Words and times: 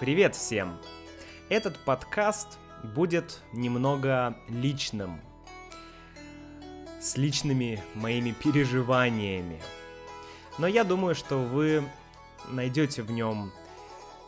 Привет 0.00 0.36
всем! 0.36 0.78
Этот 1.48 1.76
подкаст 1.84 2.60
будет 2.84 3.42
немного 3.52 4.36
личным, 4.48 5.20
с 7.00 7.16
личными 7.16 7.82
моими 7.96 8.30
переживаниями. 8.30 9.60
Но 10.56 10.68
я 10.68 10.84
думаю, 10.84 11.16
что 11.16 11.38
вы 11.38 11.82
найдете 12.48 13.02
в 13.02 13.10
нем 13.10 13.50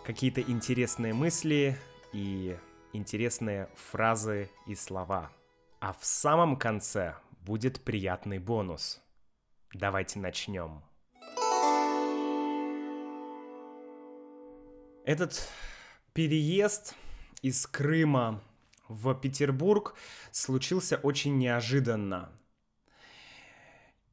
какие-то 0.05 0.41
интересные 0.41 1.15
мысли 1.15 1.79
и 2.13 2.59
интересные 2.93 3.69
фразы 3.77 4.51
и 4.67 4.75
слова. 4.75 5.31
А 5.79 5.93
в 5.93 6.05
самом 6.05 6.57
конце 6.57 7.15
будет 7.43 7.81
приятный 7.85 8.41
бонус. 8.41 9.01
Давайте 9.73 10.19
начнем. 10.19 10.83
Этот 15.11 15.45
переезд 16.13 16.95
из 17.43 17.67
Крыма 17.67 18.41
в 18.87 19.13
Петербург 19.13 19.97
случился 20.31 20.99
очень 20.99 21.37
неожиданно. 21.37 22.31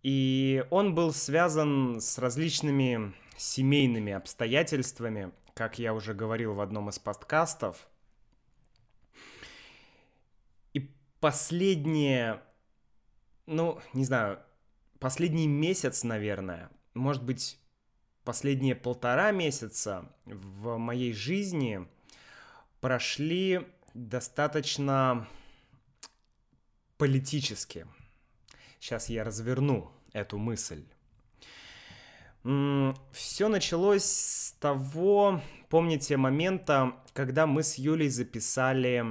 И 0.02 0.66
он 0.72 0.96
был 0.96 1.14
связан 1.14 2.02
с 2.02 2.18
различными 2.18 3.14
семейными 3.36 4.12
обстоятельствами, 4.12 5.32
как 5.54 5.78
я 5.78 5.94
уже 5.94 6.16
говорил 6.16 6.56
в 6.56 6.62
одном 6.62 6.90
из 6.90 6.98
подкастов. 6.98 7.88
И 10.74 10.92
последние, 11.20 12.42
ну, 13.46 13.80
не 13.94 14.04
знаю, 14.04 14.40
последний 14.98 15.48
месяц, 15.48 16.04
наверное, 16.04 16.72
может 16.96 17.24
быть, 17.24 17.60
последние 18.28 18.76
полтора 18.76 19.32
месяца 19.32 20.12
в 20.26 20.76
моей 20.76 21.14
жизни 21.14 21.88
прошли 22.82 23.66
достаточно 23.94 25.26
политически. 26.98 27.88
Сейчас 28.82 29.08
я 29.08 29.24
разверну 29.24 29.90
эту 30.12 30.38
мысль. 30.38 30.84
Все 33.14 33.48
началось 33.48 34.04
с 34.04 34.52
того, 34.60 35.42
помните, 35.70 36.18
момента, 36.18 36.98
когда 37.14 37.48
мы 37.48 37.64
с 37.64 37.76
Юлей 37.76 38.10
записали 38.10 39.06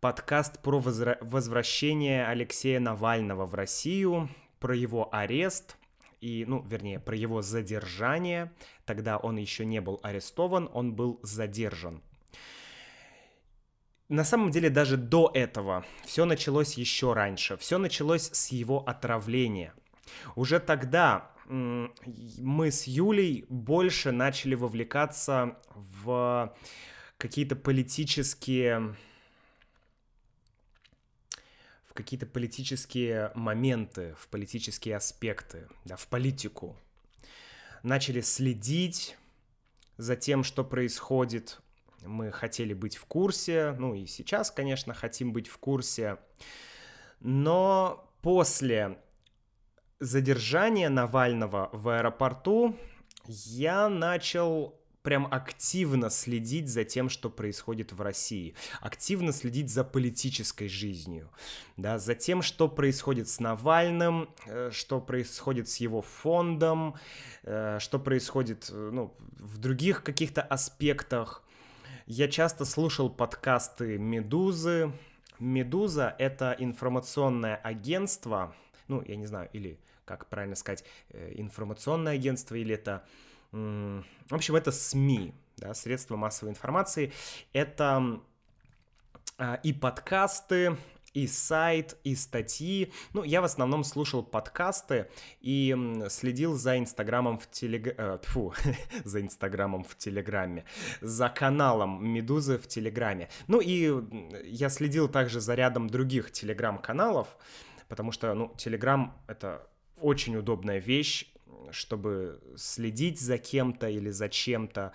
подкаст 0.00 0.62
про 0.62 0.80
возвращение 0.80 2.26
Алексея 2.26 2.80
Навального 2.80 3.44
в 3.44 3.54
Россию, 3.54 4.30
про 4.60 4.74
его 4.74 5.14
арест 5.14 5.76
и, 6.20 6.44
ну, 6.46 6.62
вернее, 6.62 7.00
про 7.00 7.16
его 7.16 7.42
задержание. 7.42 8.52
Тогда 8.84 9.18
он 9.18 9.36
еще 9.36 9.64
не 9.64 9.80
был 9.80 10.00
арестован, 10.02 10.68
он 10.72 10.94
был 10.94 11.20
задержан. 11.22 12.02
На 14.08 14.24
самом 14.24 14.50
деле 14.50 14.70
даже 14.70 14.96
до 14.96 15.30
этого 15.34 15.84
все 16.04 16.24
началось 16.24 16.74
еще 16.74 17.12
раньше. 17.12 17.56
Все 17.58 17.78
началось 17.78 18.30
с 18.32 18.48
его 18.52 18.80
отравления. 18.80 19.74
Уже 20.34 20.60
тогда 20.60 21.30
мы 21.48 22.70
с 22.70 22.86
Юлей 22.86 23.44
больше 23.48 24.10
начали 24.10 24.54
вовлекаться 24.54 25.58
в 25.74 26.54
какие-то 27.18 27.56
политические 27.56 28.96
какие-то 31.98 32.26
политические 32.26 33.32
моменты, 33.34 34.14
в 34.20 34.28
политические 34.28 34.94
аспекты, 34.94 35.66
да, 35.84 35.96
в 35.96 36.06
политику. 36.06 36.76
Начали 37.82 38.20
следить 38.20 39.16
за 39.96 40.14
тем, 40.14 40.44
что 40.44 40.62
происходит. 40.62 41.60
Мы 42.06 42.30
хотели 42.30 42.72
быть 42.72 42.96
в 42.96 43.04
курсе, 43.04 43.74
ну 43.80 43.96
и 43.96 44.06
сейчас, 44.06 44.52
конечно, 44.52 44.94
хотим 44.94 45.32
быть 45.32 45.48
в 45.48 45.58
курсе. 45.58 46.18
Но 47.18 48.08
после 48.22 49.02
задержания 49.98 50.90
Навального 50.90 51.68
в 51.72 51.88
аэропорту 51.88 52.76
я 53.26 53.88
начал 53.88 54.77
прям 55.08 55.26
активно 55.30 56.10
следить 56.10 56.68
за 56.68 56.84
тем, 56.84 57.08
что 57.08 57.30
происходит 57.30 57.92
в 57.92 58.02
России, 58.02 58.54
активно 58.82 59.32
следить 59.32 59.70
за 59.70 59.82
политической 59.82 60.68
жизнью, 60.68 61.30
да, 61.78 61.98
за 61.98 62.14
тем, 62.14 62.42
что 62.42 62.68
происходит 62.68 63.26
с 63.30 63.40
Навальным, 63.40 64.28
э, 64.44 64.68
что 64.70 65.00
происходит 65.00 65.70
с 65.70 65.76
его 65.76 66.02
фондом, 66.02 66.94
э, 67.44 67.78
что 67.80 67.98
происходит 67.98 68.68
э, 68.70 68.90
ну, 68.92 69.14
в 69.38 69.56
других 69.56 70.02
каких-то 70.02 70.42
аспектах. 70.42 71.42
Я 72.04 72.28
часто 72.28 72.66
слушал 72.66 73.08
подкасты 73.08 73.96
«Медузы». 73.96 74.92
«Медуза»— 75.38 76.16
это 76.18 76.54
информационное 76.58 77.56
агентство, 77.56 78.54
ну, 78.88 79.02
я 79.08 79.16
не 79.16 79.24
знаю, 79.24 79.48
или 79.54 79.78
как 80.04 80.26
правильно 80.26 80.56
сказать, 80.56 80.84
информационное 81.12 82.14
агентство, 82.14 82.54
или 82.54 82.74
это 82.74 83.04
в 83.52 84.04
общем, 84.30 84.56
это 84.56 84.72
СМИ, 84.72 85.34
да, 85.56 85.74
средства 85.74 86.16
массовой 86.16 86.50
информации. 86.50 87.12
Это 87.52 88.20
а, 89.38 89.54
и 89.62 89.72
подкасты, 89.72 90.76
и 91.14 91.26
сайт, 91.26 91.96
и 92.04 92.14
статьи. 92.14 92.92
Ну, 93.12 93.24
я 93.24 93.40
в 93.40 93.44
основном 93.44 93.84
слушал 93.84 94.22
подкасты 94.22 95.08
и 95.40 95.76
следил 96.08 96.54
за 96.54 96.78
Инстаграмом 96.78 97.38
в 97.38 97.50
Телеграме... 97.50 97.94
Э, 97.98 98.18
фу, 98.22 98.54
за 99.04 99.20
Инстаграмом 99.20 99.84
в 99.84 99.96
Телеграме. 99.96 100.64
За 101.00 101.28
каналом 101.28 102.06
Медузы 102.06 102.58
в 102.58 102.66
Телеграме. 102.66 103.28
Ну 103.46 103.60
и 103.60 103.92
я 104.44 104.68
следил 104.68 105.08
также 105.08 105.40
за 105.40 105.54
рядом 105.54 105.88
других 105.88 106.30
Телеграм-каналов, 106.30 107.28
потому 107.88 108.12
что, 108.12 108.34
ну, 108.34 108.54
Телеграм— 108.56 109.16
это 109.26 109.66
очень 110.00 110.36
удобная 110.36 110.78
вещь, 110.78 111.26
чтобы 111.70 112.40
следить 112.56 113.20
за 113.20 113.38
кем-то 113.38 113.88
или 113.88 114.10
за 114.10 114.28
чем-то. 114.28 114.92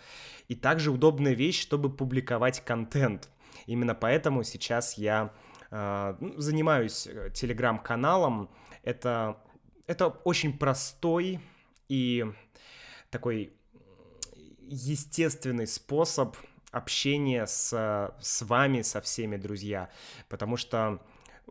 И 0.47 0.55
также 0.55 0.91
удобная 0.91 1.33
вещь, 1.33 1.61
чтобы 1.61 1.89
публиковать 1.89 2.63
контент. 2.63 3.29
Именно 3.65 3.95
поэтому 3.95 4.43
сейчас 4.43 4.97
я 4.97 5.31
э, 5.71 6.15
занимаюсь 6.37 7.07
э, 7.07 7.29
телеграм-каналом. 7.33 8.49
Это, 8.83 9.37
это 9.87 10.07
очень 10.07 10.57
простой 10.57 11.39
и 11.87 12.25
такой 13.09 13.53
естественный 14.61 15.67
способ 15.67 16.35
общения 16.71 17.45
с, 17.45 17.71
с 18.19 18.41
вами, 18.41 18.81
со 18.81 18.99
всеми, 19.01 19.37
друзья. 19.37 19.89
Потому 20.27 20.57
что 20.57 20.99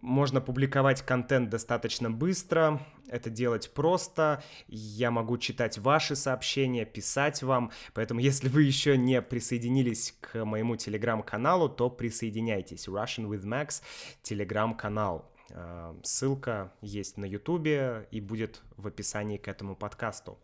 можно 0.00 0.40
публиковать 0.40 1.02
контент 1.02 1.48
достаточно 1.48 2.10
быстро, 2.10 2.84
это 3.12 3.30
делать 3.30 3.70
просто, 3.72 4.42
я 4.68 5.10
могу 5.10 5.38
читать 5.38 5.78
ваши 5.78 6.16
сообщения, 6.16 6.84
писать 6.84 7.42
вам, 7.42 7.70
поэтому 7.94 8.20
если 8.20 8.48
вы 8.48 8.62
еще 8.62 8.96
не 8.96 9.20
присоединились 9.20 10.14
к 10.20 10.44
моему 10.44 10.76
телеграм-каналу, 10.76 11.68
то 11.68 11.90
присоединяйтесь. 11.90 12.88
Russian 12.88 13.28
with 13.28 13.44
Max, 13.44 13.82
телеграм-канал. 14.22 15.30
Э, 15.50 15.94
ссылка 16.02 16.72
есть 16.80 17.18
на 17.18 17.26
ютубе 17.26 18.08
и 18.10 18.20
будет 18.20 18.62
в 18.76 18.86
описании 18.86 19.36
к 19.36 19.48
этому 19.48 19.76
подкасту. 19.76 20.38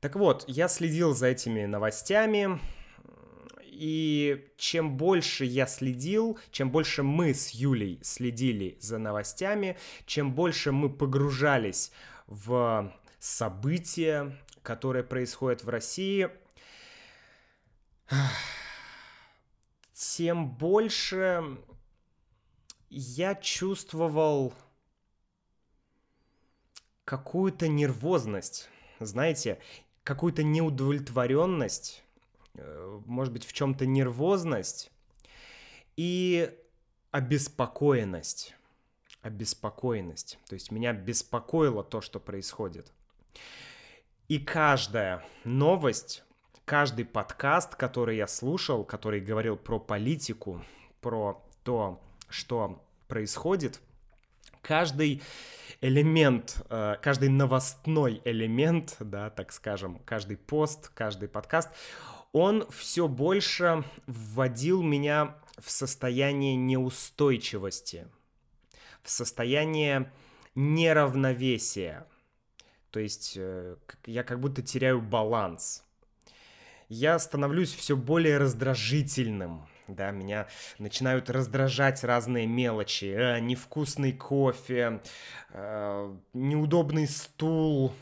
Так 0.00 0.14
вот, 0.14 0.44
я 0.46 0.68
следил 0.68 1.14
за 1.14 1.28
этими 1.28 1.64
новостями, 1.64 2.60
и 3.78 4.48
чем 4.56 4.96
больше 4.96 5.44
я 5.44 5.66
следил, 5.66 6.38
чем 6.50 6.70
больше 6.70 7.02
мы 7.02 7.34
с 7.34 7.50
Юлей 7.50 7.98
следили 8.02 8.78
за 8.80 8.98
новостями, 8.98 9.76
чем 10.06 10.32
больше 10.32 10.72
мы 10.72 10.88
погружались 10.88 11.92
в 12.26 12.92
события, 13.18 14.36
которые 14.62 15.04
происходят 15.04 15.62
в 15.62 15.68
России, 15.68 16.30
тем 19.92 20.50
больше 20.50 21.58
я 22.88 23.34
чувствовал 23.34 24.54
какую-то 27.04 27.68
нервозность, 27.68 28.70
знаете, 29.00 29.58
какую-то 30.02 30.42
неудовлетворенность 30.42 32.05
может 33.06 33.32
быть, 33.32 33.44
в 33.44 33.52
чем-то 33.52 33.86
нервозность 33.86 34.90
и 35.96 36.50
обеспокоенность. 37.10 38.54
Обеспокоенность. 39.22 40.38
То 40.48 40.54
есть 40.54 40.70
меня 40.70 40.92
беспокоило 40.92 41.82
то, 41.82 42.00
что 42.00 42.20
происходит. 42.20 42.92
И 44.28 44.38
каждая 44.38 45.24
новость, 45.44 46.24
каждый 46.64 47.04
подкаст, 47.04 47.74
который 47.74 48.16
я 48.16 48.26
слушал, 48.26 48.84
который 48.84 49.20
говорил 49.20 49.56
про 49.56 49.78
политику, 49.78 50.64
про 51.00 51.44
то, 51.62 52.00
что 52.28 52.84
происходит, 53.08 53.80
каждый 54.62 55.22
элемент, 55.80 56.64
э, 56.70 56.96
каждый 57.00 57.28
новостной 57.28 58.20
элемент, 58.24 58.96
да, 59.00 59.30
так 59.30 59.52
скажем, 59.52 60.00
каждый 60.04 60.36
пост, 60.36 60.90
каждый 60.94 61.28
подкаст, 61.28 61.70
он 62.36 62.68
все 62.70 63.08
больше 63.08 63.82
вводил 64.06 64.82
меня 64.82 65.36
в 65.58 65.70
состояние 65.70 66.54
неустойчивости, 66.54 68.08
в 69.02 69.08
состояние 69.08 70.12
неравновесия. 70.54 72.06
То 72.90 73.00
есть 73.00 73.38
э, 73.38 73.76
я 74.04 74.22
как 74.22 74.40
будто 74.40 74.60
теряю 74.60 75.00
баланс. 75.00 75.82
Я 76.90 77.18
становлюсь 77.18 77.72
все 77.72 77.96
более 77.96 78.36
раздражительным, 78.36 79.66
да, 79.88 80.10
меня 80.10 80.46
начинают 80.78 81.30
раздражать 81.30 82.04
разные 82.04 82.46
мелочи, 82.46 83.06
э, 83.06 83.40
невкусный 83.40 84.12
кофе, 84.12 85.00
э, 85.54 86.14
неудобный 86.34 87.08
стул, 87.08 87.94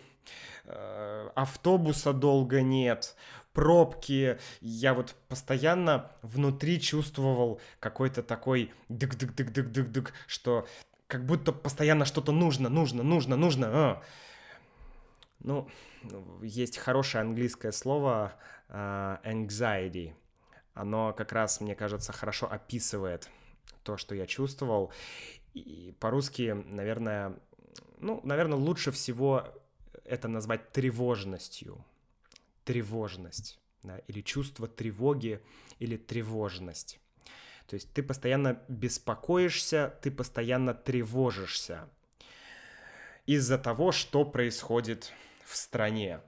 э, 0.64 1.30
автобуса 1.36 2.12
долго 2.12 2.62
нет, 2.62 3.14
пробки. 3.54 4.38
Я 4.60 4.92
вот 4.92 5.14
постоянно 5.28 6.10
внутри 6.20 6.78
чувствовал 6.80 7.60
какой-то 7.80 8.22
такой 8.22 8.72
дык-дык-дык-дык-дык-дык, 8.90 10.12
что 10.26 10.66
как 11.06 11.24
будто 11.24 11.52
постоянно 11.52 12.04
что-то 12.04 12.32
нужно, 12.32 12.68
нужно, 12.68 13.02
нужно, 13.02 13.36
нужно. 13.36 13.66
А. 13.70 14.02
Ну, 15.38 15.68
есть 16.42 16.76
хорошее 16.76 17.22
английское 17.22 17.72
слово 17.72 18.34
uh, 18.68 19.22
anxiety. 19.24 20.14
Оно 20.74 21.12
как 21.12 21.32
раз, 21.32 21.60
мне 21.60 21.74
кажется, 21.74 22.12
хорошо 22.12 22.50
описывает 22.50 23.30
то, 23.84 23.96
что 23.96 24.14
я 24.14 24.26
чувствовал. 24.26 24.92
И 25.52 25.94
по-русски, 26.00 26.56
наверное, 26.66 27.38
ну, 27.98 28.20
наверное, 28.24 28.58
лучше 28.58 28.90
всего 28.90 29.44
это 30.04 30.26
назвать 30.26 30.72
тревожностью. 30.72 31.84
Тревожность, 32.64 33.60
да, 33.82 33.98
или 34.08 34.20
чувство 34.20 34.66
тревоги, 34.66 35.40
или 35.78 35.96
тревожность. 35.96 37.00
То 37.66 37.74
есть 37.74 37.92
ты 37.92 38.02
постоянно 38.02 38.60
беспокоишься, 38.68 39.98
ты 40.02 40.10
постоянно 40.10 40.74
тревожишься 40.74 41.88
из-за 43.26 43.58
того, 43.58 43.92
что 43.92 44.24
происходит 44.24 45.12
в 45.44 45.56
стране. 45.56 46.20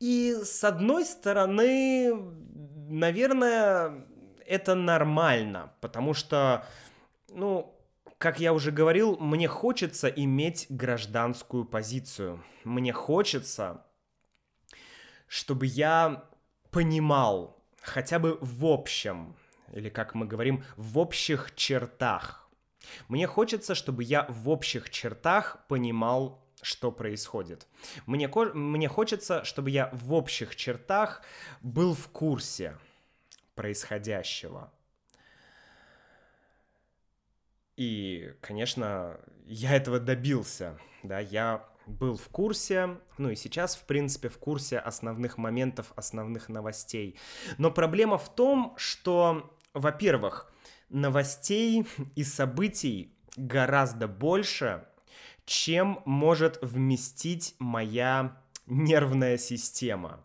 И 0.00 0.36
с 0.42 0.64
одной 0.64 1.04
стороны, 1.04 2.12
наверное, 2.88 4.06
это 4.46 4.74
нормально, 4.74 5.72
потому 5.80 6.12
что, 6.12 6.66
ну, 7.28 7.74
как 8.18 8.40
я 8.40 8.52
уже 8.52 8.70
говорил, 8.70 9.16
мне 9.18 9.48
хочется 9.48 10.08
иметь 10.08 10.66
гражданскую 10.68 11.64
позицию. 11.64 12.42
Мне 12.64 12.92
хочется, 12.92 13.84
чтобы 15.34 15.66
я 15.66 16.22
понимал 16.70 17.60
хотя 17.82 18.20
бы 18.20 18.38
в 18.40 18.64
общем, 18.66 19.34
или 19.72 19.88
как 19.88 20.14
мы 20.14 20.26
говорим, 20.26 20.62
в 20.76 20.96
общих 20.96 21.56
чертах. 21.56 22.48
Мне 23.08 23.26
хочется, 23.26 23.74
чтобы 23.74 24.04
я 24.04 24.26
в 24.28 24.48
общих 24.48 24.90
чертах 24.90 25.66
понимал, 25.66 26.40
что 26.62 26.92
происходит. 26.92 27.66
Мне, 28.06 28.28
мне 28.28 28.86
хочется, 28.86 29.42
чтобы 29.42 29.70
я 29.70 29.90
в 29.92 30.14
общих 30.14 30.54
чертах 30.54 31.22
был 31.62 31.94
в 31.94 32.06
курсе 32.10 32.78
происходящего. 33.56 34.72
И, 37.74 38.32
конечно, 38.40 39.18
я 39.46 39.74
этого 39.74 39.98
добился, 39.98 40.78
да, 41.02 41.18
я 41.18 41.68
был 41.86 42.16
в 42.16 42.28
курсе, 42.28 42.98
ну 43.18 43.30
и 43.30 43.36
сейчас, 43.36 43.76
в 43.76 43.84
принципе, 43.84 44.28
в 44.28 44.38
курсе 44.38 44.78
основных 44.78 45.38
моментов, 45.38 45.92
основных 45.96 46.48
новостей. 46.48 47.18
Но 47.58 47.70
проблема 47.70 48.18
в 48.18 48.34
том, 48.34 48.74
что 48.76 49.50
во-первых, 49.74 50.52
новостей 50.88 51.86
и 52.14 52.24
событий 52.24 53.12
гораздо 53.36 54.08
больше, 54.08 54.86
чем 55.44 56.00
может 56.04 56.58
вместить 56.62 57.54
моя 57.58 58.40
нервная 58.66 59.36
система. 59.36 60.24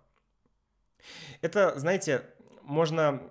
Это, 1.42 1.78
знаете, 1.78 2.26
можно 2.62 3.22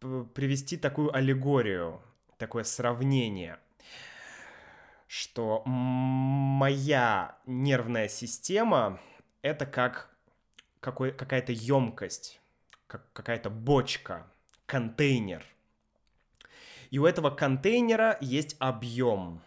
привести 0.00 0.76
такую 0.76 1.14
аллегорию, 1.14 2.00
такое 2.38 2.64
сравнение, 2.64 3.58
что 5.06 5.62
моя 5.64 7.38
нервная 7.46 8.08
система 8.08 9.00
это 9.42 9.66
как 9.66 10.10
какой, 10.80 11.12
какая-то 11.12 11.52
емкость, 11.52 12.40
как 12.86 13.12
какая-то 13.12 13.50
бочка, 13.50 14.26
контейнер– 14.66 15.44
и 16.90 16.98
у 16.98 17.06
этого 17.06 17.30
контейнера 17.30 18.16
есть 18.20 18.56
объем. 18.58 19.40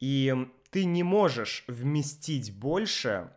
И 0.00 0.34
ты 0.70 0.84
не 0.84 1.02
можешь 1.02 1.64
вместить 1.66 2.56
больше, 2.58 3.30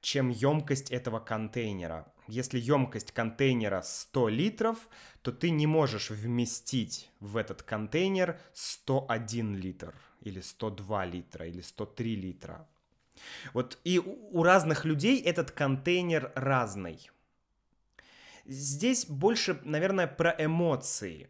чем 0.00 0.28
емкость 0.28 0.90
этого 0.90 1.18
контейнера. 1.18 2.06
Если 2.28 2.58
емкость 2.58 3.12
контейнера 3.12 3.82
100 3.82 4.28
литров, 4.28 4.88
то 5.22 5.32
ты 5.32 5.50
не 5.50 5.66
можешь 5.66 6.10
вместить 6.10 7.10
в 7.20 7.36
этот 7.36 7.62
контейнер 7.62 8.40
101 8.52 9.56
литр, 9.56 9.94
или 10.22 10.40
102 10.40 11.04
литра, 11.06 11.46
или 11.46 11.60
103 11.60 12.16
литра. 12.16 12.68
Вот 13.52 13.78
и 13.84 13.98
у 13.98 14.42
разных 14.42 14.84
людей 14.84 15.20
этот 15.22 15.50
контейнер 15.50 16.32
разный. 16.34 17.10
Здесь 18.44 19.06
больше, 19.06 19.60
наверное, 19.64 20.06
про 20.06 20.34
эмоции. 20.38 21.28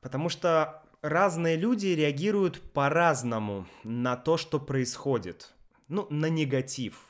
Потому 0.00 0.28
что 0.28 0.82
разные 1.02 1.56
люди 1.56 1.88
реагируют 1.88 2.60
по-разному 2.72 3.66
на 3.84 4.16
то, 4.16 4.36
что 4.36 4.58
происходит. 4.58 5.52
Ну, 5.88 6.06
на 6.10 6.26
негатив. 6.26 7.09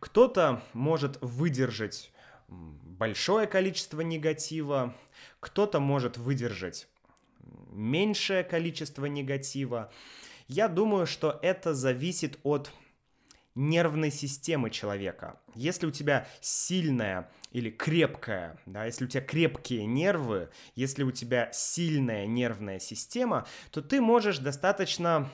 Кто-то 0.00 0.62
может 0.72 1.18
выдержать 1.20 2.12
большое 2.48 3.46
количество 3.46 4.00
негатива, 4.00 4.94
кто-то 5.40 5.80
может 5.80 6.16
выдержать 6.16 6.88
меньшее 7.70 8.44
количество 8.44 9.06
негатива. 9.06 9.92
Я 10.46 10.68
думаю, 10.68 11.06
что 11.06 11.38
это 11.42 11.74
зависит 11.74 12.38
от 12.42 12.70
нервной 13.54 14.10
системы 14.10 14.70
человека. 14.70 15.40
Если 15.54 15.86
у 15.86 15.90
тебя 15.90 16.26
сильная 16.40 17.30
или 17.52 17.70
крепкая, 17.70 18.58
да, 18.66 18.84
если 18.84 19.04
у 19.04 19.08
тебя 19.08 19.22
крепкие 19.22 19.86
нервы, 19.86 20.50
если 20.74 21.04
у 21.04 21.12
тебя 21.12 21.50
сильная 21.52 22.26
нервная 22.26 22.80
система, 22.80 23.46
то 23.70 23.80
ты 23.80 24.00
можешь 24.00 24.38
достаточно 24.38 25.30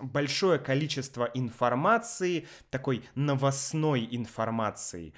большое 0.00 0.58
количество 0.58 1.30
информации, 1.34 2.46
такой 2.70 3.04
новостной 3.14 4.08
информации, 4.10 5.14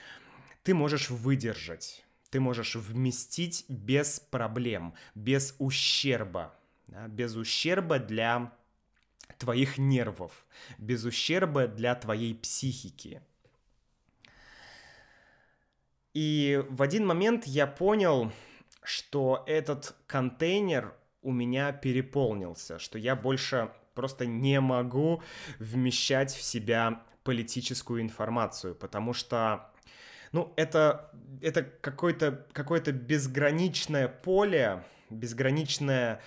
ты 0.63 0.75
можешь 0.75 1.11
выдержать, 1.11 2.05
ты 2.31 2.41
можешь 2.41 2.75
вместить 2.75 3.65
без 3.69 4.21
проблем, 4.21 4.95
без 5.15 5.55
ущерба, 5.59 6.55
да, 6.89 7.09
без 7.09 7.37
ущерба 7.37 7.99
для 7.99 8.53
твоих 9.39 9.79
нервов, 9.79 10.47
без 10.79 11.05
ущерба 11.05 11.67
для 11.67 11.95
твоей 11.95 12.35
психики. 12.35 13.23
И 16.15 16.65
в 16.71 16.81
один 16.83 17.07
момент 17.07 17.47
я 17.47 17.67
понял, 17.67 18.33
что 18.83 19.45
этот 19.47 19.95
контейнер 20.07 20.97
у 21.27 21.33
меня 21.33 21.73
переполнился, 21.73 22.79
что 22.79 22.99
я 22.99 23.17
больше 23.17 23.73
просто 23.95 24.27
не 24.27 24.61
могу 24.61 25.23
вмещать 25.59 26.33
в 26.33 26.41
себя 26.41 27.03
политическую 27.25 28.01
информацию, 28.01 28.77
потому 28.77 29.13
что, 29.13 29.73
ну, 30.31 30.53
это, 30.57 31.11
это 31.43 31.65
какое-то 31.65 32.47
какое 32.53 32.81
безграничное 32.81 34.07
поле, 34.07 34.85
безграничное, 35.11 36.23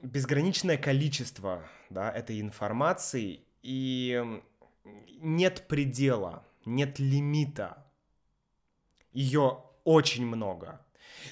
безграничное 0.00 0.76
количество 0.76 1.68
да, 1.90 2.08
этой 2.08 2.40
информации, 2.40 3.40
и 3.62 4.40
нет 5.18 5.66
предела, 5.66 6.46
нет 6.64 7.00
лимита 7.00 7.84
ее 9.12 9.64
очень 9.82 10.24
много. 10.24 10.81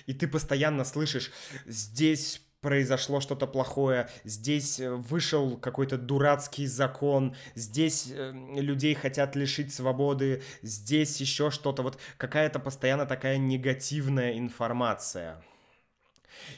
И 0.07 0.15
ты 0.15 0.29
постоянно 0.29 0.85
слышишь, 0.85 1.31
здесь 1.67 2.43
произошло 2.61 3.21
что-то 3.21 3.47
плохое, 3.47 4.09
здесь 4.25 4.81
э, 4.81 4.91
вышел 4.91 5.57
какой-то 5.57 5.97
дурацкий 5.97 6.67
закон, 6.67 7.35
здесь 7.55 8.13
э, 8.13 8.33
людей 8.33 8.95
хотят 8.95 9.35
лишить 9.35 9.73
свободы, 9.73 10.43
здесь 10.63 11.21
еще 11.21 11.51
что-то, 11.51 11.83
вот 11.83 11.99
какая-то 12.19 12.59
постоянно 12.59 13.07
такая 13.07 13.39
негативная 13.39 14.37
информация. 14.39 15.43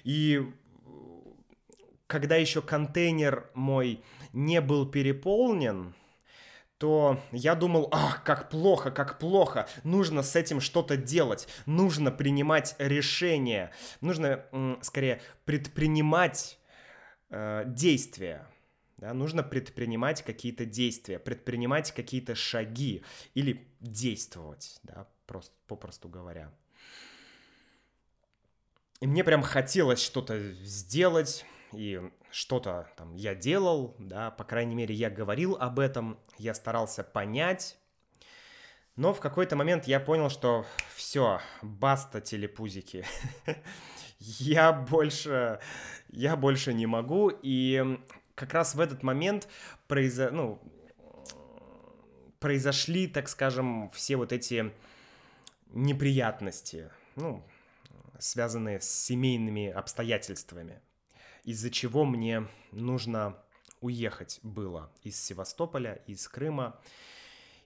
И 0.03 0.43
когда 2.07 2.37
еще 2.37 2.63
контейнер 2.63 3.51
мой 3.55 4.03
не 4.33 4.61
был 4.61 4.87
переполнен, 4.87 5.95
то 6.83 7.23
я 7.31 7.55
думал, 7.55 7.89
ах, 7.93 8.25
как 8.25 8.49
плохо, 8.51 8.91
как 8.91 9.21
плохо, 9.21 9.69
нужно 9.85 10.25
с 10.25 10.35
этим 10.35 10.61
что-то 10.61 10.97
делать, 10.97 11.47
нужно 11.65 12.11
принимать 12.11 12.75
решения, 12.81 13.71
нужно, 14.01 14.45
скорее, 14.81 15.23
предпринимать 15.45 16.59
э, 17.31 17.63
действия. 17.67 18.49
Да, 18.97 19.15
нужно 19.15 19.45
предпринимать 19.45 20.23
какие-то 20.23 20.65
действия, 20.65 21.21
предпринимать 21.21 21.93
какие-то 21.93 22.35
шаги 22.35 23.05
или 23.35 23.65
действовать, 23.79 24.81
да, 24.83 25.07
просто, 25.27 25.55
попросту 25.69 26.09
говоря. 26.09 26.53
И 29.01 29.07
мне 29.07 29.23
прям 29.23 29.43
хотелось 29.43 30.03
что-то 30.03 30.53
сделать, 30.65 31.47
и 31.73 32.01
что-то 32.33 32.89
там 32.97 33.15
я 33.15 33.35
делал, 33.35 33.95
да, 33.99 34.31
по 34.31 34.43
крайней 34.45 34.75
мере, 34.75 34.95
я 34.95 35.11
говорил 35.11 35.57
об 35.61 35.79
этом, 35.79 36.19
я 36.39 36.55
старался 36.55 37.05
понять, 37.05 37.77
но 38.97 39.15
в 39.15 39.21
какой-то 39.21 39.55
момент 39.55 39.87
я 39.87 40.01
понял, 40.01 40.31
что 40.31 40.67
все, 40.95 41.41
баста 41.61 42.21
телепузики. 42.21 43.05
я 44.19 44.73
больше, 44.73 45.61
я 46.11 46.37
больше 46.37 46.75
не 46.75 46.87
могу, 46.87 47.31
и 47.31 47.99
как 48.35 48.55
раз 48.55 48.75
в 48.75 48.81
этот 48.81 49.03
момент 49.03 49.49
произо... 49.87 50.31
ну, 50.31 50.61
произошли, 52.39 53.07
так 53.07 53.29
скажем, 53.29 53.91
все 53.91 54.17
вот 54.17 54.33
эти 54.33 54.73
неприятности, 55.69 56.91
ну, 57.15 57.45
связанные 58.19 58.81
с 58.81 58.89
семейными 58.89 59.69
обстоятельствами, 59.69 60.81
из-за 61.45 61.71
чего 61.71 62.05
мне 62.05 62.47
нужно 62.71 63.37
уехать 63.81 64.39
было 64.43 64.91
из 65.03 65.23
Севастополя, 65.23 66.03
из 66.07 66.27
Крыма. 66.29 66.81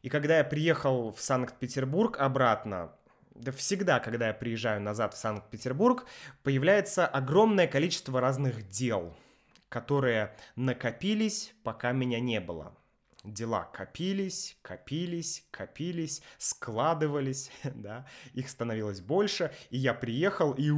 И 0.03 0.09
когда 0.09 0.39
я 0.39 0.45
приехал 0.45 1.13
в 1.13 1.21
Санкт-Петербург 1.21 2.19
обратно, 2.19 2.93
да 3.35 3.53
всегда, 3.53 4.01
когда 4.01 4.29
я 4.29 4.35
приезжаю 4.35 4.81
назад 4.81 5.15
в 5.15 5.19
Санкт-Петербург, 5.19 6.07
появляется 6.43 7.07
огромное 7.07 7.67
количество 7.67 8.21
разных 8.21 8.69
дел, 8.69 9.15
которые 9.69 10.35
накопились, 10.55 11.55
пока 11.63 11.93
меня 11.93 12.21
не 12.21 12.41
было. 12.41 12.75
Дела 13.25 13.65
копились, 13.65 14.57
копились, 14.63 15.45
копились, 15.51 16.23
складывались, 16.39 17.51
да, 17.65 18.07
их 18.35 18.49
становилось 18.49 19.01
больше, 19.01 19.53
и 19.71 19.79
я 19.79 19.95
приехал, 19.95 20.53
и 20.53 20.71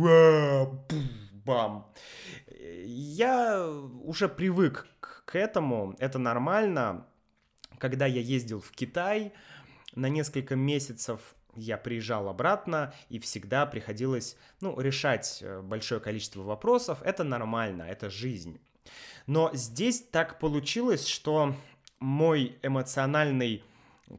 бам. 1.48 1.86
Я 2.84 3.66
уже 4.04 4.28
привык 4.28 4.86
к 5.00 5.34
этому, 5.34 5.96
это 5.98 6.18
нормально. 6.18 7.06
Когда 7.78 8.06
я 8.06 8.20
ездил 8.20 8.60
в 8.60 8.70
Китай 8.70 9.32
на 9.94 10.08
несколько 10.08 10.56
месяцев, 10.56 11.20
я 11.56 11.78
приезжал 11.78 12.28
обратно, 12.28 12.92
и 13.08 13.18
всегда 13.18 13.66
приходилось, 13.66 14.36
ну, 14.60 14.78
решать 14.78 15.38
э, 15.40 15.60
большое 15.62 16.00
количество 16.00 16.42
вопросов. 16.42 16.98
Это 17.02 17.24
нормально, 17.24 17.82
это 17.82 18.10
жизнь. 18.10 18.60
Но 19.26 19.50
здесь 19.54 20.02
так 20.02 20.38
получилось, 20.38 21.06
что 21.06 21.54
мой 21.98 22.58
эмоциональный 22.62 23.64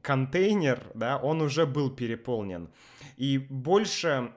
контейнер, 0.01 0.81
да, 0.95 1.17
он 1.17 1.41
уже 1.41 1.65
был 1.65 1.91
переполнен. 1.91 2.69
И 3.17 3.37
больше 3.37 4.31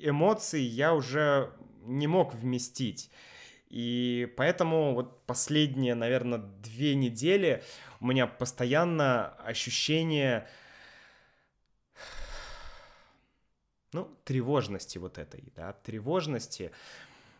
эмоций 0.00 0.62
я 0.62 0.94
уже 0.94 1.52
не 1.84 2.06
мог 2.06 2.34
вместить. 2.34 3.10
И 3.68 4.32
поэтому 4.36 4.94
вот 4.94 5.24
последние, 5.24 5.94
наверное, 5.94 6.38
две 6.38 6.94
недели 6.94 7.62
у 8.00 8.06
меня 8.06 8.26
постоянно 8.26 9.28
ощущение, 9.28 10.46
ну, 13.92 14.14
тревожности 14.24 14.98
вот 14.98 15.16
этой, 15.16 15.52
да, 15.56 15.72
тревожности. 15.72 16.70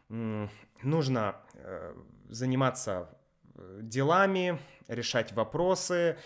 Нужно 0.08 1.36
э, 1.54 1.94
заниматься 2.28 3.14
э, 3.54 3.80
делами, 3.82 4.58
решать 4.88 5.32
вопросы 5.32 6.16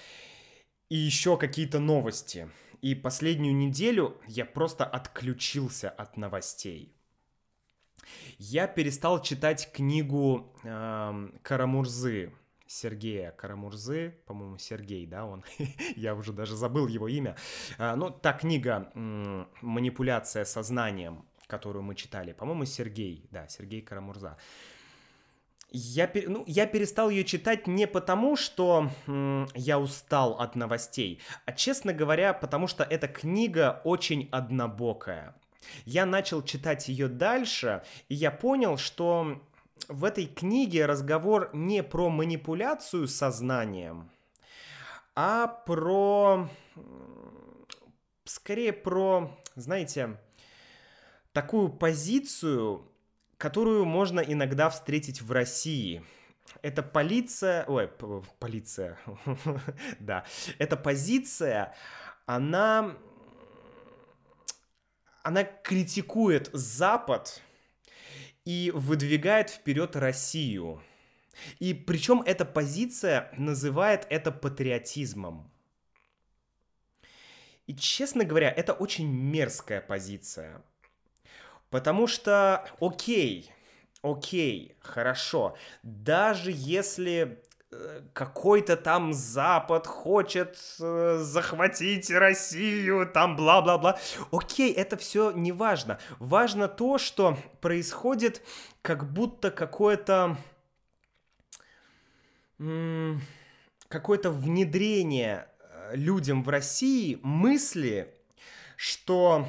и 0.89 0.97
еще 0.97 1.37
какие-то 1.37 1.81
новости. 1.81 2.49
И 2.81 2.95
последнюю 2.95 3.57
неделю 3.57 4.21
я 4.27 4.45
просто 4.45 4.85
отключился 4.85 5.91
от 5.91 6.17
новостей. 6.17 6.96
Я 8.39 8.67
перестал 8.67 9.23
читать 9.23 9.71
книгу 9.73 10.53
э, 10.65 11.29
Карамурзы, 11.43 12.33
Сергея 12.67 13.31
Карамурзы, 13.31 14.15
по-моему, 14.27 14.59
Сергей, 14.59 15.07
да, 15.07 15.25
он, 15.25 15.45
я 15.97 16.15
уже 16.15 16.33
даже 16.33 16.57
забыл 16.57 16.89
его 16.89 17.09
имя. 17.09 17.37
А, 17.79 17.97
ну, 17.97 18.11
та 18.11 18.33
книга 18.33 18.91
«Манипуляция 18.95 20.45
сознанием», 20.45 21.25
которую 21.47 21.83
мы 21.83 21.95
читали, 21.95 22.33
по-моему, 22.33 22.65
Сергей, 22.65 23.29
да, 23.31 23.49
Сергей 23.49 23.83
Карамурза. 23.83 24.37
Я, 25.71 26.11
ну, 26.27 26.45
я 26.47 26.67
перестал 26.67 27.11
ее 27.11 27.25
читать 27.25 27.67
не 27.67 27.87
потому, 27.87 28.37
что 28.37 28.91
я 29.55 29.79
устал 29.79 30.41
от 30.41 30.57
новостей, 30.57 31.21
а, 31.45 31.53
честно 31.53 31.93
говоря, 31.93 32.33
потому 32.33 32.67
что 32.67 32.85
эта 32.85 33.09
книга 33.09 33.81
очень 33.85 34.29
однобокая. 34.33 35.35
Я 35.85 36.07
начал 36.07 36.43
читать 36.43 36.89
ее 36.89 37.09
дальше, 37.09 37.83
и 38.09 38.15
я 38.15 38.31
понял, 38.31 38.77
что 38.77 39.41
в 39.89 40.05
этой 40.05 40.27
книге 40.27 40.87
разговор 40.87 41.51
не 41.53 41.83
про 41.83 42.09
манипуляцию 42.09 43.09
сознанием, 43.09 44.11
а 45.15 45.47
про... 45.47 46.49
Скорее 48.25 48.73
про, 48.73 49.39
знаете, 49.55 50.19
такую 51.33 51.69
позицию, 51.69 52.91
которую 53.39 53.85
можно 53.85 54.19
иногда 54.19 54.69
встретить 54.69 55.23
в 55.23 55.31
России. 55.31 56.05
Это 56.63 56.83
полиция... 56.83 57.65
Ой, 57.67 57.89
полиция. 58.41 58.99
да. 60.01 60.25
Эта 60.59 60.77
позиция, 60.77 61.75
она 62.27 62.97
она 65.27 65.43
критикует 65.43 66.51
Запад 66.53 67.43
и 68.45 68.71
выдвигает 68.73 69.51
вперед 69.51 69.97
Россию. 69.97 70.81
И 71.59 71.75
причем 71.75 72.23
эта 72.23 72.45
позиция 72.45 73.33
называет 73.37 74.07
это 74.09 74.31
патриотизмом. 74.31 75.51
И, 77.67 77.75
честно 77.75 78.25
говоря, 78.25 78.53
это 78.53 78.73
очень 78.73 79.09
мерзкая 79.09 79.81
позиция. 79.81 80.63
Потому 81.71 82.07
что, 82.07 82.65
окей, 82.79 83.51
окей, 84.03 84.77
хорошо, 84.79 85.57
даже 85.83 86.53
если 86.55 87.43
какой-то 88.13 88.77
там 88.77 89.13
Запад 89.13 89.87
хочет 89.87 90.59
э, 90.81 91.19
захватить 91.21 92.11
Россию, 92.11 93.11
там 93.13 93.37
бла-бла-бла. 93.37 93.99
Окей, 94.31 94.73
это 94.73 94.97
все 94.97 95.33
не 95.33 95.53
важно. 95.53 95.99
Важно 96.19 96.69
то, 96.69 96.99
что 96.99 97.37
происходит 97.61 98.43
как 98.83 99.13
будто 99.13 99.51
какое-то... 99.51 100.37
какое-то 103.89 104.31
внедрение 104.31 105.49
э, 105.59 105.97
людям 105.97 106.43
в 106.43 106.49
России 106.49 107.19
мысли, 107.23 108.15
что 108.77 109.49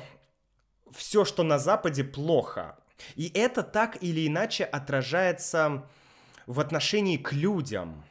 все, 0.92 1.24
что 1.24 1.44
на 1.44 1.60
Западе, 1.60 2.04
плохо. 2.04 2.78
И 3.16 3.32
это 3.34 3.62
так 3.62 4.02
или 4.02 4.28
иначе 4.28 4.64
отражается 4.64 5.88
в 6.48 6.60
отношении 6.60 7.18
к 7.18 7.34
людям. 7.34 8.04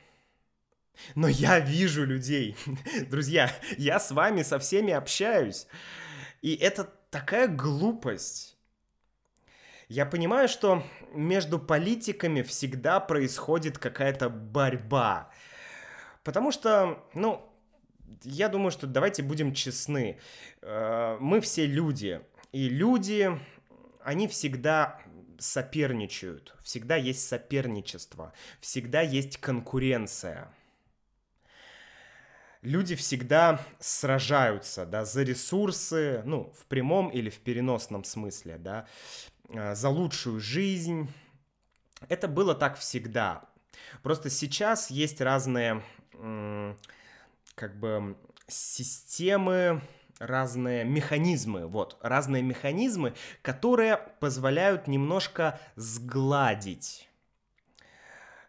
Но 1.14 1.28
я 1.28 1.58
вижу 1.58 2.04
людей. 2.04 2.56
Друзья, 3.10 3.50
я 3.76 3.98
с 3.98 4.12
вами 4.12 4.42
со 4.42 4.58
всеми 4.58 4.92
общаюсь. 4.92 5.66
И 6.42 6.54
это 6.54 6.84
такая 7.10 7.48
глупость. 7.48 8.56
Я 9.88 10.04
понимаю, 10.06 10.48
что 10.48 10.84
между 11.12 11.58
политиками 11.58 12.42
всегда 12.42 13.00
происходит 13.00 13.78
какая-то 13.78 14.28
борьба. 14.28 15.30
Потому 16.24 16.50
что, 16.50 17.04
ну, 17.14 17.52
я 18.22 18.48
думаю, 18.48 18.70
что 18.70 18.86
давайте 18.86 19.22
будем 19.22 19.54
честны. 19.54 20.18
Э, 20.60 21.16
мы 21.20 21.40
все 21.40 21.66
люди. 21.66 22.20
И 22.52 22.68
люди, 22.68 23.30
они 24.02 24.26
всегда 24.26 25.00
соперничают. 25.38 26.54
Всегда 26.62 26.96
есть 26.96 27.26
соперничество. 27.26 28.32
Всегда 28.60 29.00
есть 29.00 29.38
конкуренция 29.38 30.52
люди 32.66 32.96
всегда 32.96 33.60
сражаются, 33.78 34.84
да, 34.84 35.04
за 35.04 35.22
ресурсы, 35.22 36.22
ну, 36.24 36.52
в 36.58 36.66
прямом 36.66 37.08
или 37.08 37.30
в 37.30 37.38
переносном 37.38 38.04
смысле, 38.04 38.58
да, 38.58 38.86
а, 39.50 39.74
за 39.74 39.88
лучшую 39.88 40.40
жизнь. 40.40 41.08
Это 42.08 42.28
было 42.28 42.54
так 42.54 42.76
всегда. 42.76 43.44
Просто 44.02 44.30
сейчас 44.30 44.90
есть 44.90 45.20
разные 45.20 45.82
как 47.54 47.78
бы 47.78 48.16
системы, 48.48 49.82
разные 50.18 50.84
механизмы, 50.84 51.66
вот, 51.66 51.98
разные 52.00 52.42
механизмы, 52.42 53.14
которые 53.42 53.98
позволяют 54.20 54.86
немножко 54.86 55.60
сгладить 55.76 57.08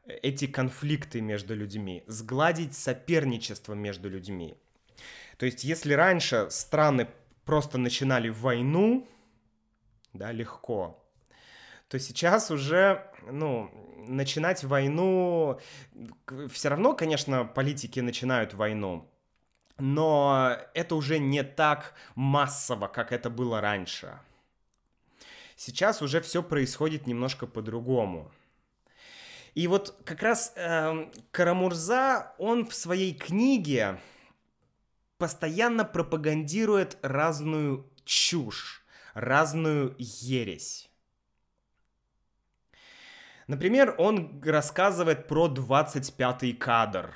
эти 0.05 0.47
конфликты 0.47 1.21
между 1.21 1.55
людьми, 1.55 2.03
сгладить 2.07 2.75
соперничество 2.75 3.74
между 3.74 4.09
людьми. 4.09 4.57
То 5.38 5.45
есть, 5.45 5.63
если 5.63 5.93
раньше 5.93 6.47
страны 6.50 7.07
просто 7.45 7.77
начинали 7.77 8.29
войну, 8.29 9.07
да, 10.13 10.31
легко, 10.31 11.03
то 11.89 12.00
сейчас 12.00 12.51
уже, 12.51 13.12
ну, 13.29 13.69
начинать 14.07 14.63
войну, 14.63 15.59
все 16.51 16.69
равно, 16.69 16.93
конечно, 16.93 17.45
политики 17.45 18.00
начинают 18.00 18.53
войну, 18.53 19.09
но 19.79 20.57
это 20.74 20.96
уже 20.96 21.19
не 21.19 21.43
так 21.43 21.93
массово, 22.15 22.88
как 22.88 23.12
это 23.12 23.29
было 23.29 23.62
раньше. 23.62 24.19
Сейчас 25.55 26.01
уже 26.01 26.22
все 26.22 26.43
происходит 26.43 27.07
немножко 27.07 27.48
по-другому. 27.48 28.31
И 29.55 29.67
вот 29.67 30.00
как 30.05 30.22
раз 30.22 30.53
э, 30.55 31.10
Карамурза, 31.31 32.34
он 32.38 32.67
в 32.67 32.75
своей 32.75 33.15
книге 33.15 34.00
постоянно 35.17 35.84
пропагандирует 35.84 37.00
разную 37.01 37.91
чушь, 38.05 38.86
разную 39.15 39.96
ересь. 39.98 40.91
Например, 43.48 43.96
он 43.98 44.41
рассказывает 44.43 45.27
про 45.27 45.48
25-й 45.48 46.53
кадр. 46.53 47.15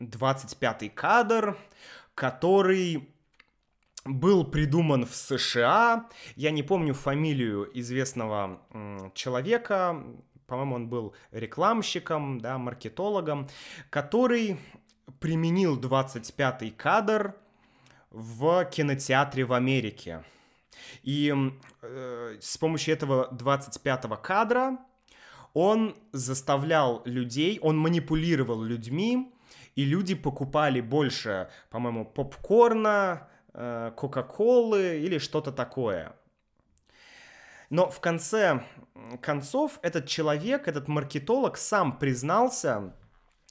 25-й 0.00 0.88
кадр, 0.90 1.56
который 2.14 3.08
был 4.04 4.44
придуман 4.44 5.06
в 5.06 5.14
США. 5.14 6.08
Я 6.36 6.50
не 6.50 6.62
помню 6.62 6.94
фамилию 6.94 7.70
известного 7.78 8.60
человека, 9.14 10.04
по-моему, 10.46 10.74
он 10.74 10.88
был 10.88 11.14
рекламщиком, 11.32 12.38
да, 12.40 12.58
маркетологом, 12.58 13.48
который 13.90 14.58
применил 15.20 15.80
25-й 15.80 16.70
кадр 16.70 17.34
в 18.10 18.64
кинотеатре 18.66 19.44
в 19.44 19.52
Америке. 19.52 20.22
И 21.02 21.34
э, 21.82 22.36
с 22.40 22.58
помощью 22.58 22.94
этого 22.94 23.28
25-го 23.32 24.16
кадра 24.16 24.78
он 25.52 25.96
заставлял 26.12 27.02
людей, 27.04 27.58
он 27.62 27.78
манипулировал 27.78 28.62
людьми, 28.62 29.33
и 29.76 29.84
люди 29.84 30.14
покупали 30.14 30.80
больше, 30.80 31.50
по-моему, 31.70 32.04
попкорна, 32.04 33.28
э, 33.52 33.92
кока-колы 33.96 35.00
или 35.00 35.18
что-то 35.18 35.52
такое. 35.52 36.14
Но 37.70 37.90
в 37.90 38.00
конце 38.00 38.64
концов 39.20 39.78
этот 39.82 40.06
человек, 40.06 40.68
этот 40.68 40.86
маркетолог 40.86 41.56
сам 41.56 41.98
признался, 41.98 42.94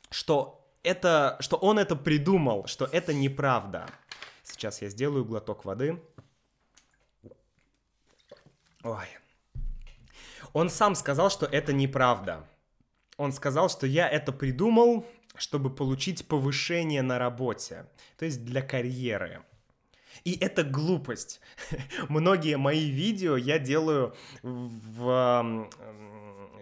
что 0.10 0.66
это, 0.84 1.38
что 1.40 1.58
он 1.58 1.80
это 1.80 1.96
придумал, 1.96 2.68
что 2.68 2.86
это 2.86 3.14
неправда. 3.14 3.86
Сейчас 4.44 4.82
я 4.82 4.90
сделаю 4.90 5.26
глоток 5.26 5.66
воды. 5.66 6.02
Ой. 8.84 9.08
Он 10.54 10.70
сам 10.70 10.96
сказал, 10.96 11.30
что 11.30 11.46
это 11.46 11.74
неправда. 11.74 12.46
Он 13.18 13.32
сказал, 13.32 13.70
что 13.70 13.88
я 13.88 14.10
это 14.10 14.32
придумал, 14.32 15.06
чтобы 15.36 15.70
получить 15.70 16.28
повышение 16.28 17.02
на 17.02 17.20
работе, 17.20 17.86
то 18.18 18.26
есть 18.26 18.44
для 18.46 18.62
карьеры. 18.62 19.44
И 20.24 20.38
это 20.40 20.64
глупость. 20.64 21.42
Многие 22.10 22.58
мои 22.58 22.90
видео 22.90 23.36
я 23.36 23.60
делаю 23.60 24.16
в... 24.42 25.70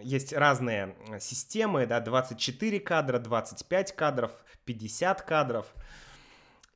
Есть 0.02 0.32
разные 0.32 0.96
системы, 1.20 1.86
да, 1.86 2.00
24 2.00 2.80
кадра, 2.80 3.18
25 3.20 3.92
кадров, 3.92 4.32
50 4.64 5.22
кадров. 5.22 5.72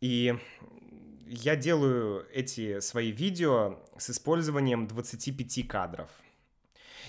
И 0.01 0.39
я 1.27 1.57
делаю 1.57 2.25
эти 2.33 2.79
свои 2.79 3.11
видео 3.11 3.81
с 3.99 4.11
использованием 4.11 4.87
25 4.87 5.67
кадров. 5.67 6.09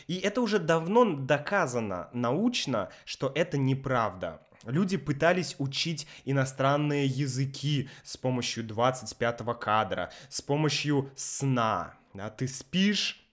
И 0.07 0.17
это 0.17 0.41
уже 0.41 0.57
давно 0.57 1.05
доказано 1.15 2.09
научно, 2.13 2.89
что 3.05 3.31
это 3.35 3.57
неправда. 3.57 4.41
Люди 4.67 4.97
пытались 4.97 5.55
учить 5.59 6.07
иностранные 6.25 7.05
языки 7.05 7.89
с 8.03 8.17
помощью 8.17 8.65
25 8.65 9.39
кадра, 9.59 10.11
с 10.29 10.41
помощью 10.41 11.09
сна. 11.15 11.97
Да, 12.13 12.29
ты 12.29 12.49
спишь, 12.49 13.25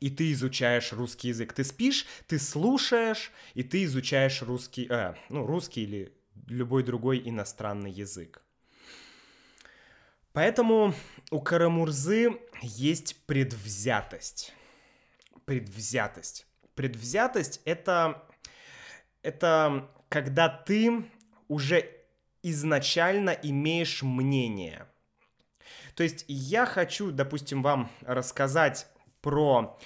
и 0.00 0.10
ты 0.10 0.32
изучаешь 0.32 0.92
русский 0.92 1.28
язык. 1.28 1.54
Ты 1.54 1.64
спишь, 1.64 2.04
ты 2.26 2.38
слушаешь, 2.38 3.32
и 3.54 3.62
ты 3.62 3.84
изучаешь 3.84 4.42
русский, 4.42 4.86
э, 4.90 5.14
ну, 5.30 5.46
русский 5.46 5.84
или 5.84 6.12
любой 6.46 6.82
другой 6.82 7.22
иностранный 7.24 7.90
язык. 7.90 8.42
Поэтому 10.34 10.94
у 11.30 11.40
Карамурзы 11.40 12.38
есть 12.60 13.16
предвзятость. 13.24 14.52
Предвзятость. 15.46 16.46
Предвзятость 16.74 17.62
это, 17.64 18.28
это 19.22 19.90
когда 20.10 20.48
ты 20.48 21.04
уже 21.48 21.88
изначально 22.42 23.30
имеешь 23.30 24.02
мнение. 24.02 24.86
То 25.94 26.02
есть 26.02 26.24
я 26.28 26.66
хочу, 26.66 27.12
допустим, 27.12 27.62
вам 27.62 27.90
рассказать 28.02 28.86
про, 29.22 29.78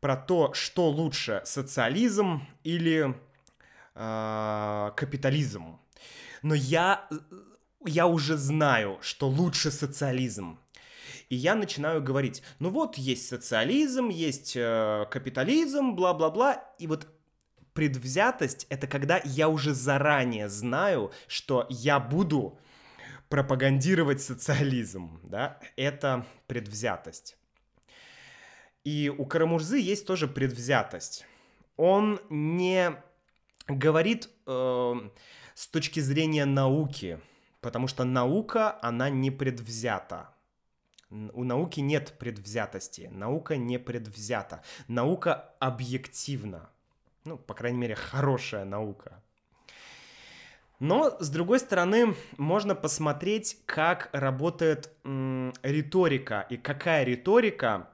про 0.00 0.16
то, 0.16 0.52
что 0.52 0.90
лучше, 0.90 1.42
социализм 1.44 2.46
или 2.64 3.14
э, 3.94 4.90
капитализм. 4.96 5.78
Но 6.42 6.54
я, 6.54 7.08
я 7.86 8.06
уже 8.06 8.36
знаю, 8.36 8.98
что 9.00 9.28
лучше 9.28 9.70
социализм. 9.70 10.58
И 11.28 11.36
я 11.36 11.54
начинаю 11.54 12.02
говорить, 12.02 12.42
ну 12.58 12.70
вот 12.70 12.96
есть 12.96 13.28
социализм, 13.28 14.08
есть 14.08 14.54
э, 14.56 15.06
капитализм, 15.10 15.94
бла-бла-бла, 15.94 16.64
и 16.78 16.86
вот 16.86 17.06
предвзятость— 17.78 18.66
это 18.70 18.88
когда 18.88 19.20
я 19.24 19.48
уже 19.48 19.72
заранее 19.72 20.48
знаю, 20.48 21.12
что 21.28 21.64
я 21.70 22.00
буду 22.00 22.58
пропагандировать 23.28 24.20
социализм, 24.20 25.20
да, 25.22 25.60
это 25.76 26.26
предвзятость. 26.48 27.36
И 28.82 29.14
у 29.16 29.24
Карамурзы 29.26 29.78
есть 29.78 30.08
тоже 30.08 30.26
предвзятость. 30.26 31.24
Он 31.76 32.18
не 32.30 32.96
говорит 33.68 34.28
э, 34.48 34.94
с 35.54 35.68
точки 35.68 36.00
зрения 36.00 36.46
науки, 36.46 37.20
потому 37.60 37.86
что 37.86 38.02
наука, 38.02 38.76
она 38.82 39.08
не 39.08 39.30
предвзята. 39.30 40.30
У 41.10 41.44
науки 41.44 41.78
нет 41.78 42.18
предвзятости, 42.18 43.08
наука 43.12 43.56
не 43.56 43.78
предвзята, 43.78 44.64
наука 44.88 45.54
объективна. 45.60 46.70
Ну, 47.24 47.36
по 47.36 47.54
крайней 47.54 47.78
мере, 47.78 47.94
хорошая 47.94 48.64
наука. 48.64 49.22
Но, 50.80 51.16
с 51.18 51.28
другой 51.28 51.58
стороны, 51.58 52.14
можно 52.36 52.74
посмотреть, 52.74 53.58
как 53.66 54.10
работает 54.12 54.90
м, 55.04 55.52
риторика 55.62 56.46
и 56.48 56.56
какая 56.56 57.04
риторика 57.04 57.88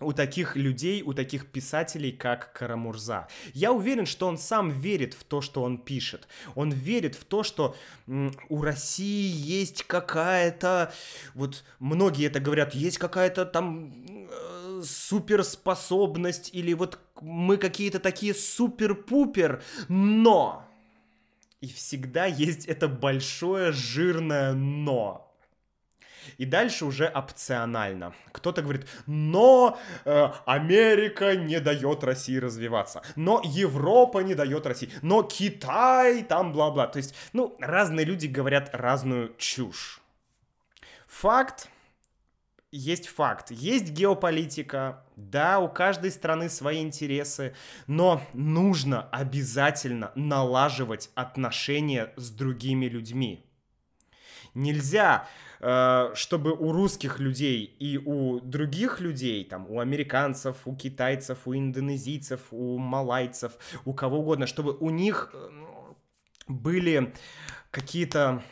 у 0.00 0.12
таких 0.12 0.56
людей, 0.56 1.02
у 1.02 1.12
таких 1.12 1.50
писателей, 1.50 2.12
как 2.12 2.52
Карамурза. 2.52 3.26
Я 3.52 3.72
уверен, 3.72 4.06
что 4.06 4.26
он 4.26 4.38
сам 4.38 4.70
верит 4.70 5.14
в 5.14 5.24
то, 5.24 5.40
что 5.40 5.62
он 5.62 5.78
пишет. 5.78 6.28
Он 6.54 6.70
верит 6.70 7.14
в 7.16 7.24
то, 7.24 7.42
что 7.42 7.74
у 8.48 8.62
России 8.62 9.28
есть 9.28 9.82
какая-то, 9.82 10.92
вот 11.34 11.64
многие 11.80 12.26
это 12.26 12.40
говорят, 12.40 12.74
есть 12.74 12.98
какая-то 12.98 13.44
там 13.44 13.92
э, 14.08 14.57
суперспособность 14.82 16.50
или 16.52 16.72
вот 16.74 16.98
мы 17.20 17.56
какие-то 17.56 17.98
такие 17.98 18.34
супер-пупер, 18.34 19.62
но... 19.88 20.64
И 21.60 21.66
всегда 21.66 22.26
есть 22.26 22.66
это 22.66 22.86
большое 22.86 23.72
жирное 23.72 24.52
но. 24.52 25.28
И 26.36 26.44
дальше 26.44 26.84
уже 26.84 27.06
опционально. 27.06 28.14
Кто-то 28.32 28.62
говорит, 28.62 28.86
но 29.06 29.78
э, 30.04 30.28
Америка 30.46 31.36
не 31.36 31.58
дает 31.58 32.04
России 32.04 32.36
развиваться, 32.36 33.02
но 33.16 33.40
Европа 33.44 34.18
не 34.18 34.34
дает 34.34 34.66
России, 34.66 34.90
но 35.02 35.22
Китай 35.22 36.22
там 36.22 36.52
бла-бла. 36.52 36.86
То 36.86 36.98
есть, 36.98 37.14
ну, 37.32 37.56
разные 37.60 38.04
люди 38.04 38.26
говорят 38.26 38.70
разную 38.72 39.34
чушь. 39.38 40.00
Факт 41.06 41.70
есть 42.70 43.06
факт. 43.06 43.50
Есть 43.50 43.90
геополитика, 43.90 45.04
да, 45.16 45.58
у 45.58 45.68
каждой 45.68 46.10
страны 46.10 46.48
свои 46.50 46.82
интересы, 46.82 47.54
но 47.86 48.22
нужно 48.34 49.08
обязательно 49.10 50.12
налаживать 50.14 51.10
отношения 51.14 52.12
с 52.16 52.30
другими 52.30 52.86
людьми. 52.86 53.44
Нельзя, 54.54 55.28
э, 55.60 56.10
чтобы 56.14 56.52
у 56.52 56.72
русских 56.72 57.20
людей 57.20 57.64
и 57.64 57.96
у 57.98 58.40
других 58.40 59.00
людей, 59.00 59.44
там, 59.44 59.66
у 59.70 59.80
американцев, 59.80 60.56
у 60.66 60.74
китайцев, 60.74 61.46
у 61.46 61.54
индонезийцев, 61.54 62.40
у 62.50 62.78
малайцев, 62.78 63.52
у 63.84 63.92
кого 63.94 64.18
угодно, 64.18 64.46
чтобы 64.46 64.76
у 64.76 64.90
них 64.90 65.30
э, 65.32 65.50
были 66.48 67.14
какие-то 67.70 68.42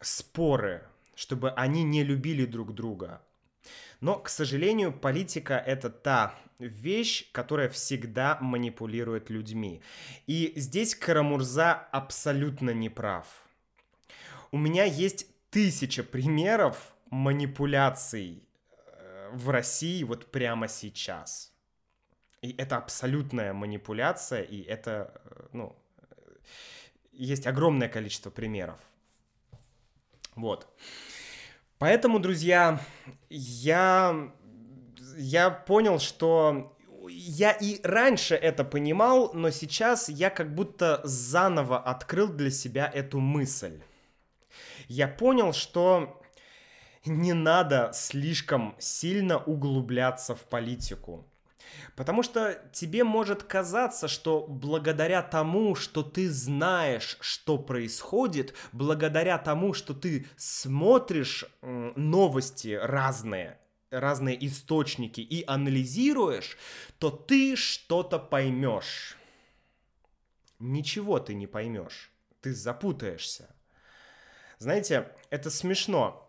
споры, 0.00 0.86
чтобы 1.14 1.50
они 1.50 1.82
не 1.82 2.04
любили 2.04 2.46
друг 2.46 2.74
друга. 2.74 3.20
Но, 4.04 4.18
к 4.18 4.28
сожалению, 4.28 4.92
политика— 4.92 5.54
это 5.66 5.88
та 5.88 6.34
вещь, 6.58 7.32
которая 7.32 7.70
всегда 7.70 8.36
манипулирует 8.38 9.30
людьми. 9.30 9.80
И 10.26 10.52
здесь 10.56 10.94
Карамурза 10.94 11.72
абсолютно 11.90 12.68
не 12.68 12.90
прав. 12.90 13.26
У 14.52 14.58
меня 14.58 14.84
есть 14.84 15.26
тысяча 15.48 16.02
примеров 16.02 16.94
манипуляций 17.08 18.42
э, 18.76 19.30
в 19.32 19.48
России 19.48 20.02
вот 20.04 20.30
прямо 20.30 20.68
сейчас. 20.68 21.50
И 22.42 22.54
это 22.58 22.76
абсолютная 22.76 23.54
манипуляция, 23.54 24.42
и 24.42 24.60
это, 24.64 25.18
э, 25.24 25.46
ну, 25.52 25.74
есть 27.12 27.46
огромное 27.46 27.88
количество 27.88 28.28
примеров. 28.28 28.80
Вот. 30.36 30.68
Поэтому, 31.84 32.18
друзья, 32.18 32.80
я, 33.28 34.32
я 35.18 35.50
понял, 35.50 35.98
что 35.98 36.74
я 37.10 37.52
и 37.52 37.78
раньше 37.82 38.34
это 38.36 38.64
понимал, 38.64 39.34
но 39.34 39.50
сейчас 39.50 40.08
я 40.08 40.30
как 40.30 40.54
будто 40.54 41.02
заново 41.04 41.78
открыл 41.78 42.28
для 42.28 42.50
себя 42.50 42.90
эту 42.90 43.20
мысль. 43.20 43.82
Я 44.88 45.08
понял, 45.08 45.52
что 45.52 46.22
не 47.04 47.34
надо 47.34 47.90
слишком 47.92 48.74
сильно 48.78 49.36
углубляться 49.36 50.34
в 50.34 50.40
политику. 50.44 51.26
Потому 51.96 52.24
что 52.24 52.60
тебе 52.72 53.04
может 53.04 53.44
казаться, 53.44 54.08
что 54.08 54.46
благодаря 54.48 55.22
тому, 55.22 55.76
что 55.76 56.02
ты 56.02 56.28
знаешь, 56.28 57.16
что 57.20 57.56
происходит, 57.56 58.54
благодаря 58.72 59.38
тому, 59.38 59.74
что 59.74 59.94
ты 59.94 60.26
смотришь 60.36 61.44
новости 61.62 62.78
разные, 62.82 63.60
разные 63.90 64.44
источники 64.44 65.20
и 65.20 65.44
анализируешь, 65.46 66.58
то 66.98 67.10
ты 67.10 67.54
что-то 67.54 68.18
поймешь. 68.18 69.16
Ничего 70.58 71.20
ты 71.20 71.34
не 71.34 71.46
поймешь. 71.46 72.10
Ты 72.40 72.54
запутаешься. 72.54 73.54
Знаете, 74.58 75.14
это 75.30 75.48
смешно. 75.48 76.28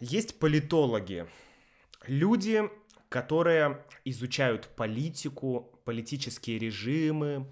Есть 0.00 0.38
политологи, 0.38 1.26
люди, 2.06 2.70
которые 3.14 3.80
изучают 4.04 4.66
политику, 4.74 5.80
политические 5.84 6.58
режимы. 6.58 7.48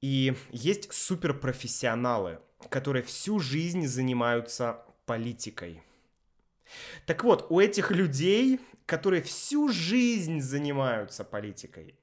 И 0.00 0.34
есть 0.50 0.92
суперпрофессионалы, 0.92 2.40
которые 2.68 3.04
всю 3.04 3.38
жизнь 3.38 3.86
занимаются 3.86 4.82
политикой. 5.06 5.84
Так 7.06 7.22
вот, 7.22 7.46
у 7.48 7.60
этих 7.60 7.92
людей, 7.92 8.58
которые 8.86 9.22
всю 9.22 9.68
жизнь 9.68 10.40
занимаются 10.40 11.22
политикой, 11.22 11.94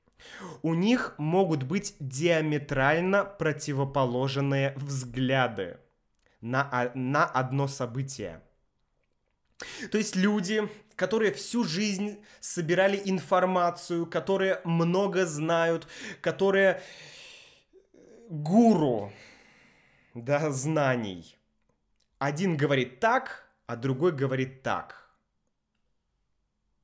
у 0.61 0.73
них 0.73 1.15
могут 1.17 1.63
быть 1.63 1.95
диаметрально 1.99 3.25
противоположные 3.25 4.73
взгляды 4.77 5.81
на, 6.39 6.93
на 6.95 7.25
одно 7.25 7.67
событие. 7.67 8.41
То 9.91 9.97
есть 9.97 10.15
люди, 10.15 10.69
которые 11.01 11.33
всю 11.33 11.63
жизнь 11.63 12.23
собирали 12.41 13.01
информацию, 13.05 14.05
которые 14.05 14.61
много 14.65 15.25
знают, 15.25 15.87
которые 16.21 16.79
гуру 18.29 19.11
да, 20.13 20.51
знаний. 20.51 21.35
Один 22.19 22.55
говорит 22.55 22.99
так, 22.99 23.49
а 23.65 23.75
другой 23.75 24.11
говорит 24.11 24.61
так. 24.61 25.09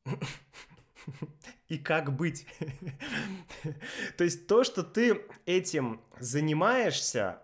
И 1.68 1.78
как 1.78 2.12
быть? 2.16 2.48
То 4.18 4.24
есть 4.24 4.48
то, 4.48 4.64
что 4.64 4.82
ты 4.82 5.22
этим 5.46 6.02
занимаешься, 6.20 7.40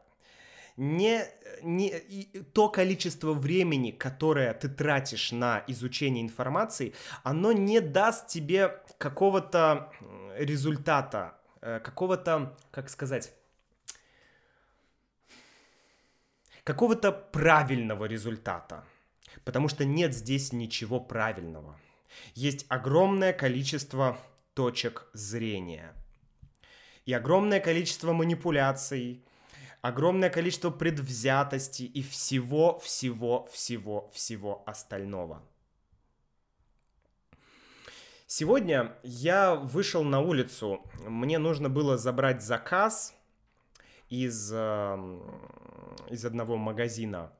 не, 0.77 1.25
не 1.61 1.89
и 1.89 2.41
то 2.41 2.69
количество 2.69 3.33
времени, 3.33 3.91
которое 3.91 4.53
ты 4.53 4.69
тратишь 4.69 5.31
на 5.31 5.63
изучение 5.67 6.23
информации, 6.23 6.93
оно 7.23 7.51
не 7.51 7.79
даст 7.79 8.27
тебе 8.27 8.81
какого-то 8.97 9.91
результата, 10.37 11.37
э, 11.61 11.79
какого-то, 11.79 12.57
как 12.71 12.89
сказать, 12.89 13.33
какого-то 16.63 17.11
правильного 17.11 18.05
результата. 18.05 18.83
Потому 19.43 19.67
что 19.67 19.85
нет 19.85 20.13
здесь 20.13 20.53
ничего 20.53 20.99
правильного. 20.99 21.77
Есть 22.35 22.65
огромное 22.69 23.33
количество 23.33 24.17
точек 24.53 25.07
зрения. 25.13 25.93
И 27.05 27.13
огромное 27.13 27.59
количество 27.59 28.13
манипуляций, 28.13 29.23
огромное 29.83 30.31
количество 30.31 30.71
предвзятости 30.71 31.83
и 31.83 32.01
всего-всего-всего-всего 32.01 34.63
остального. 34.65 35.43
Сегодня 38.25 38.95
я 39.03 39.55
вышел 39.55 40.05
на 40.05 40.21
улицу, 40.21 40.79
мне 41.05 41.37
нужно 41.37 41.69
было 41.69 41.97
забрать 41.97 42.41
заказ 42.41 43.13
из, 44.07 44.53
эм, 44.53 45.21
из 46.09 46.23
одного 46.23 46.55
магазина. 46.55 47.33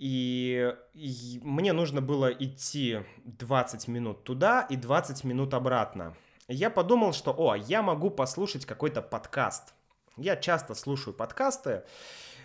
И, 0.00 0.74
и 0.94 1.40
мне 1.44 1.72
нужно 1.72 2.02
было 2.02 2.32
идти 2.32 3.04
20 3.24 3.86
минут 3.86 4.24
туда 4.24 4.66
и 4.68 4.74
20 4.74 5.22
минут 5.22 5.54
обратно. 5.54 6.16
Я 6.48 6.68
подумал, 6.68 7.12
что, 7.12 7.32
о, 7.32 7.54
я 7.54 7.80
могу 7.80 8.10
послушать 8.10 8.66
какой-то 8.66 9.02
подкаст– 9.02 9.72
я 10.20 10.36
часто 10.36 10.74
слушаю 10.74 11.14
подкасты, 11.14 11.82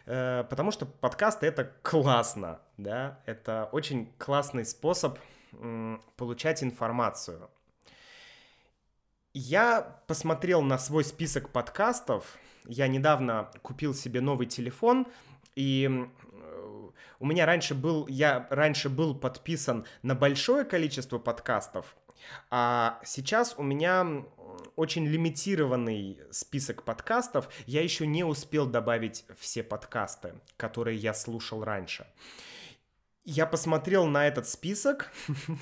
э, 0.06 0.44
потому 0.50 0.72
что 0.72 0.86
подкасты 0.86 1.46
это 1.48 1.72
классно, 1.82 2.60
да, 2.78 3.20
это 3.26 3.70
очень 3.72 4.12
классный 4.18 4.66
способ 4.66 5.20
получать 6.18 6.64
информацию. 6.64 7.50
Я 9.34 10.00
посмотрел 10.08 10.62
на 10.62 10.78
свой 10.78 11.04
список 11.04 11.50
подкастов. 11.50 12.38
Я 12.66 12.88
недавно 12.88 13.52
купил 13.62 13.94
себе 13.94 14.22
новый 14.22 14.48
телефон, 14.48 15.08
и 15.56 16.10
у 17.26 17.28
меня 17.28 17.48
раньше 17.48 17.74
был, 17.74 18.06
я 18.08 18.46
раньше 18.52 18.88
был 18.88 19.16
подписан 19.16 19.88
на 20.04 20.14
большое 20.14 20.64
количество 20.64 21.18
подкастов, 21.18 21.98
а 22.52 23.00
сейчас 23.04 23.56
у 23.58 23.64
меня 23.64 24.26
очень 24.76 25.08
лимитированный 25.08 26.20
список 26.30 26.84
подкастов. 26.84 27.50
Я 27.66 27.82
еще 27.82 28.06
не 28.06 28.24
успел 28.24 28.68
добавить 28.68 29.26
все 29.40 29.64
подкасты, 29.64 30.36
которые 30.56 31.00
я 31.00 31.16
слушал 31.16 31.64
раньше. 31.64 32.06
Я 33.24 33.48
посмотрел 33.48 34.06
на 34.06 34.28
этот 34.28 34.48
список, 34.48 35.12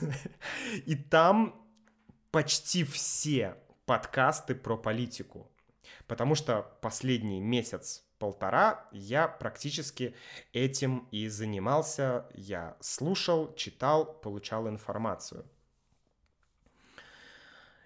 и 0.85 0.95
там 0.95 1.65
почти 2.31 2.83
все 2.83 3.55
подкасты 3.85 4.53
про 4.53 4.75
политику. 4.75 5.49
Потому 6.07 6.35
что 6.35 6.77
последний 6.81 7.39
месяц 7.39 8.02
полтора 8.19 8.87
я 8.91 9.27
практически 9.27 10.15
этим 10.53 11.07
и 11.11 11.27
занимался. 11.27 12.25
Я 12.33 12.77
слушал, 12.79 13.53
читал, 13.55 14.05
получал 14.05 14.67
информацию. 14.67 15.45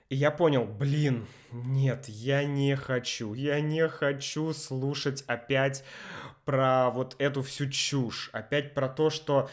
И 0.10 0.16
я 0.16 0.32
понял, 0.32 0.64
блин, 0.64 1.28
нет, 1.52 2.08
я 2.08 2.46
не 2.46 2.78
хочу, 2.78 3.34
я 3.34 3.60
не 3.60 3.90
хочу 3.90 4.54
слушать 4.54 5.24
опять 5.28 5.84
про 6.48 6.92
вот 6.92 7.18
эту 7.20 7.42
всю 7.42 7.70
чушь, 7.70 8.30
опять 8.32 8.74
про 8.74 8.88
то, 8.88 9.10
что 9.10 9.50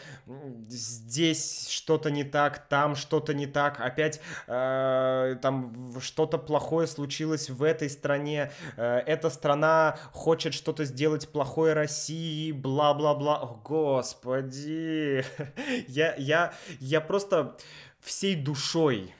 здесь 0.69 1.67
что-то 1.67 2.09
не 2.09 2.23
так, 2.23 2.69
там 2.69 2.95
что-то 2.95 3.33
не 3.33 3.47
так, 3.47 3.81
опять 3.81 4.21
э, 4.47 5.35
там 5.41 5.99
что-то 5.99 6.37
плохое 6.37 6.87
случилось 6.87 7.49
в 7.49 7.63
этой 7.63 7.89
стране, 7.89 8.49
э, 8.77 8.99
эта 9.05 9.29
страна 9.29 9.97
хочет 10.13 10.53
что-то 10.53 10.85
сделать 10.85 11.27
плохое 11.27 11.73
России, 11.73 12.53
бла-бла-бла, 12.53 13.59
господи, 13.65 15.25
я, 15.89 16.15
я, 16.15 16.53
я 16.79 17.01
просто 17.01 17.57
всей 17.99 18.35
душой, 18.35 19.13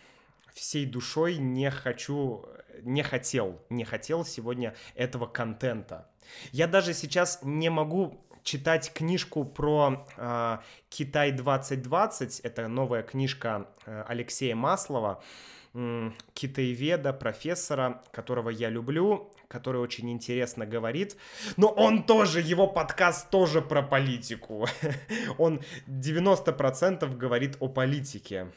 всей 0.53 0.85
душой 0.85 1.35
не 1.35 1.69
хочу, 1.69 2.45
не 2.83 3.03
хотел, 3.03 3.61
не 3.69 3.83
хотел 3.83 4.23
сегодня 4.23 4.75
этого 4.95 5.25
контента. 5.25 6.07
Я 6.51 6.67
даже 6.67 6.93
сейчас 6.93 7.39
не 7.41 7.69
могу 7.69 8.19
читать 8.45 8.93
книжку 8.93 9.43
про 9.43 10.05
э, 10.15 10.57
Китай 10.89 11.31
2020. 11.31 12.39
Это 12.41 12.67
новая 12.67 13.03
книжка 13.03 13.67
э, 13.85 14.03
Алексея 14.07 14.55
Маслова, 14.55 15.21
э, 15.73 16.11
китаеведа, 16.33 17.11
профессора, 17.11 18.03
которого 18.11 18.49
я 18.51 18.69
люблю, 18.69 19.31
который 19.47 19.81
очень 19.81 20.11
интересно 20.11 20.65
говорит. 20.65 21.17
Но 21.57 21.67
он 21.67 22.03
тоже, 22.03 22.39
его 22.39 22.67
подкаст 22.67 23.29
тоже 23.29 23.61
про 23.61 23.81
политику. 23.81 24.67
Он 25.37 25.61
90% 25.87 27.17
говорит 27.17 27.57
о 27.59 27.67
политике. 27.67 28.51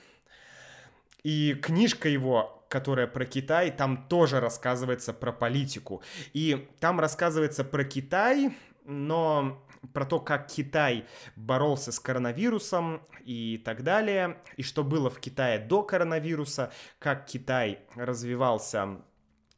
И 1.23 1.55
книжка 1.55 2.09
его, 2.09 2.65
которая 2.69 3.07
про 3.07 3.25
Китай, 3.25 3.71
там 3.71 4.07
тоже 4.09 4.41
рассказывается 4.41 5.13
про 5.13 5.33
политику. 5.33 6.03
И 6.33 6.69
там 6.81 7.01
рассказывается 7.01 7.65
про 7.65 7.85
Китай, 7.85 8.57
но 8.85 9.63
про 9.93 10.05
то, 10.05 10.21
как 10.21 10.49
Китай 10.49 11.07
боролся 11.37 11.93
с 11.93 12.01
коронавирусом 12.01 13.03
и 13.25 13.59
так 13.59 13.83
далее, 13.83 14.39
и 14.57 14.63
что 14.63 14.85
было 14.85 15.11
в 15.11 15.21
Китае 15.21 15.59
до 15.59 15.83
коронавируса, 15.83 16.73
как 16.99 17.27
Китай 17.27 17.81
развивался 17.95 19.03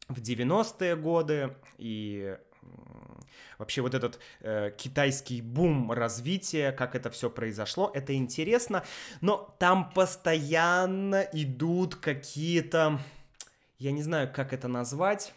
в 0.08 0.20
90-е 0.20 0.96
годы 0.96 1.56
и 1.78 2.36
вообще 3.60 3.82
вот 3.82 3.94
этот 3.94 4.18
э, 4.40 4.72
китайский 4.76 5.42
бум 5.42 5.92
развития, 5.92 6.72
как 6.72 6.94
это 6.94 7.10
все 7.10 7.28
произошло, 7.30 7.90
это 7.94 8.14
интересно, 8.14 8.84
но 9.20 9.54
там 9.58 9.90
постоянно 9.92 11.28
идут 11.32 11.94
какие-то, 11.94 12.98
я 13.78 13.92
не 13.92 14.02
знаю, 14.02 14.32
как 14.32 14.54
это 14.54 14.66
назвать, 14.66 15.34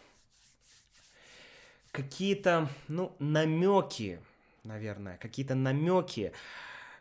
какие-то, 1.92 2.70
ну, 2.88 3.14
намеки, 3.20 4.20
наверное, 4.64 5.18
какие-то 5.18 5.54
намеки, 5.54 6.32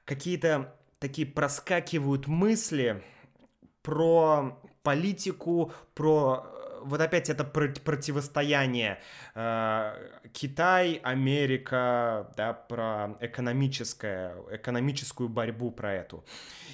какие-то 0.05 0.75
такие 0.99 1.27
проскакивают 1.27 2.27
мысли 2.27 3.03
про 3.83 4.61
политику, 4.83 5.73
про 5.95 6.47
вот 6.85 7.01
опять 7.01 7.31
это 7.31 7.45
противостояние 7.45 9.01
э, 9.35 9.95
Китай, 10.33 11.01
Америка, 11.03 12.33
да, 12.37 12.53
про 12.53 13.17
экономическое, 13.21 14.37
экономическую 14.51 15.29
борьбу 15.29 15.71
про 15.71 15.95
эту. 15.95 16.25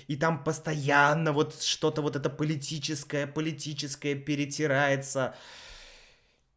И 0.07 0.17
там 0.17 0.43
постоянно 0.45 1.33
вот 1.33 1.63
что-то 1.63 2.03
вот 2.03 2.17
это 2.17 2.31
политическое, 2.31 3.27
политическое 3.27 4.15
перетирается. 4.15 5.35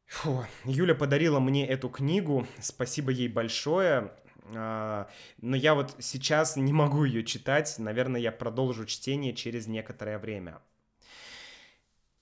Фу. 0.07 0.45
Юля 0.65 0.95
подарила 0.95 1.39
мне 1.39 1.67
эту 1.67 1.89
книгу, 1.89 2.47
спасибо 2.59 3.11
ей 3.11 3.27
большое. 3.27 4.11
Uh, 4.53 5.07
но 5.39 5.55
я 5.55 5.75
вот 5.75 5.95
сейчас 5.99 6.57
не 6.57 6.73
могу 6.73 7.05
ее 7.05 7.23
читать, 7.23 7.75
наверное, 7.77 8.19
я 8.19 8.31
продолжу 8.33 8.85
чтение 8.85 9.33
через 9.33 9.67
некоторое 9.67 10.17
время. 10.17 10.59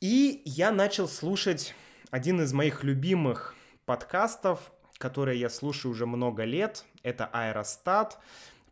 И 0.01 0.41
я 0.45 0.71
начал 0.71 1.09
слушать 1.09 1.75
один 2.09 2.39
из 2.39 2.53
моих 2.53 2.85
любимых 2.85 3.53
подкастов, 3.85 4.71
которые 4.97 5.37
я 5.37 5.49
слушаю 5.49 5.91
уже 5.91 6.05
много 6.05 6.45
лет. 6.45 6.85
Это 7.03 7.25
«Аэростат», 7.25 8.17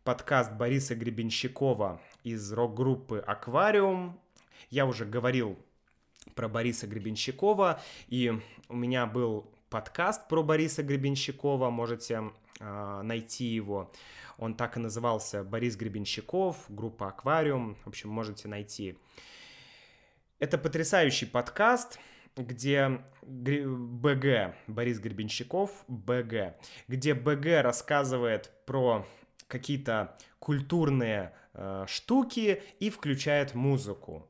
подкаст 0.04 0.52
Бориса 0.52 0.94
Гребенщикова 0.94 2.00
из 2.24 2.50
рок-группы 2.50 3.18
«Аквариум». 3.18 4.18
Я 4.70 4.86
уже 4.86 5.04
говорил 5.04 5.58
про 6.34 6.48
Бориса 6.48 6.86
Гребенщикова, 6.86 7.82
и 8.06 8.32
у 8.70 8.76
меня 8.76 9.04
был 9.04 9.52
подкаст 9.68 10.28
про 10.28 10.42
Бориса 10.42 10.82
Гребенщикова, 10.82 11.68
можете 11.68 12.30
э, 12.58 13.00
найти 13.02 13.44
его. 13.44 13.92
Он 14.38 14.54
так 14.54 14.78
и 14.78 14.80
назывался 14.80 15.44
«Борис 15.44 15.76
Гребенщиков», 15.76 16.56
группа 16.70 17.08
«Аквариум», 17.08 17.76
в 17.84 17.86
общем, 17.86 18.08
можете 18.08 18.48
найти. 18.48 18.96
Это 20.38 20.56
потрясающий 20.56 21.26
подкаст, 21.26 21.98
где 22.36 23.00
БГ, 23.22 24.54
Борис 24.68 25.00
Гребенщиков, 25.00 25.70
БГ, 25.88 26.54
где 26.86 27.14
БГ 27.14 27.62
рассказывает 27.62 28.52
про 28.64 29.04
какие-то 29.48 30.16
культурные 30.38 31.34
э, 31.54 31.86
штуки 31.88 32.62
и 32.78 32.88
включает 32.88 33.56
музыку. 33.56 34.28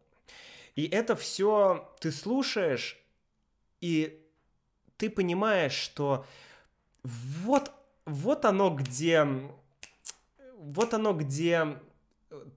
И 0.77 0.87
это 0.87 1.15
все 1.15 1.93
ты 2.01 2.11
слушаешь, 2.11 2.99
и 3.83 4.25
ты 4.97 5.11
понимаешь, 5.11 5.75
что 5.75 6.25
вот, 7.03 7.71
вот 8.07 8.47
оно 8.47 8.71
где, 8.71 9.27
вот 10.57 10.95
оно 10.95 11.13
где 11.13 11.79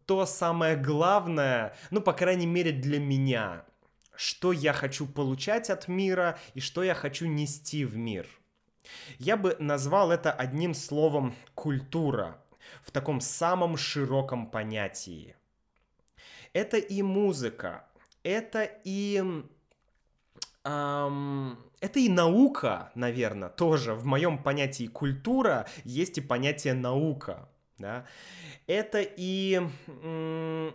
то 0.06 0.26
самое 0.26 0.76
главное, 0.76 1.76
ну, 1.90 2.02
по 2.02 2.14
крайней 2.14 2.48
мере, 2.48 2.72
для 2.72 3.00
меня, 3.00 3.66
что 4.16 4.52
я 4.52 4.74
хочу 4.74 5.08
получать 5.08 5.70
от 5.70 5.88
мира 5.88 6.38
и 6.54 6.60
что 6.60 6.84
я 6.84 6.94
хочу 6.94 7.26
нести 7.28 7.86
в 7.86 7.96
мир. 7.96 8.28
Я 9.20 9.38
бы 9.38 9.56
назвал 9.60 10.12
это 10.12 10.32
одним 10.32 10.74
словом 10.74 11.36
«культура» 11.56 12.42
в 12.84 12.92
таком 12.92 13.22
самом 13.22 13.78
широком 13.78 14.48
понятии. 14.48 15.36
Это 16.54 16.78
и 16.78 17.02
музыка, 17.02 17.86
это 18.24 18.70
и... 18.84 19.24
Эм, 20.64 21.58
это 21.80 22.00
и 22.00 22.10
наука, 22.10 22.92
наверное, 22.94 23.50
тоже. 23.50 23.96
В 23.96 24.06
моем 24.06 24.38
понятии 24.38 24.86
культура 24.86 25.68
есть 25.84 26.20
и 26.20 26.22
понятие 26.22 26.76
наука. 26.76 27.50
Да? 27.82 28.06
Это 28.68 29.02
и 29.02 29.60
э, 29.88 30.72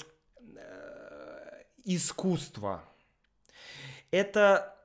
искусство. 1.84 2.84
Это 4.10 4.76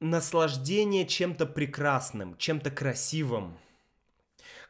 наслаждение 0.00 1.06
чем-то 1.06 1.46
прекрасным, 1.46 2.36
чем-то 2.36 2.70
красивым, 2.70 3.56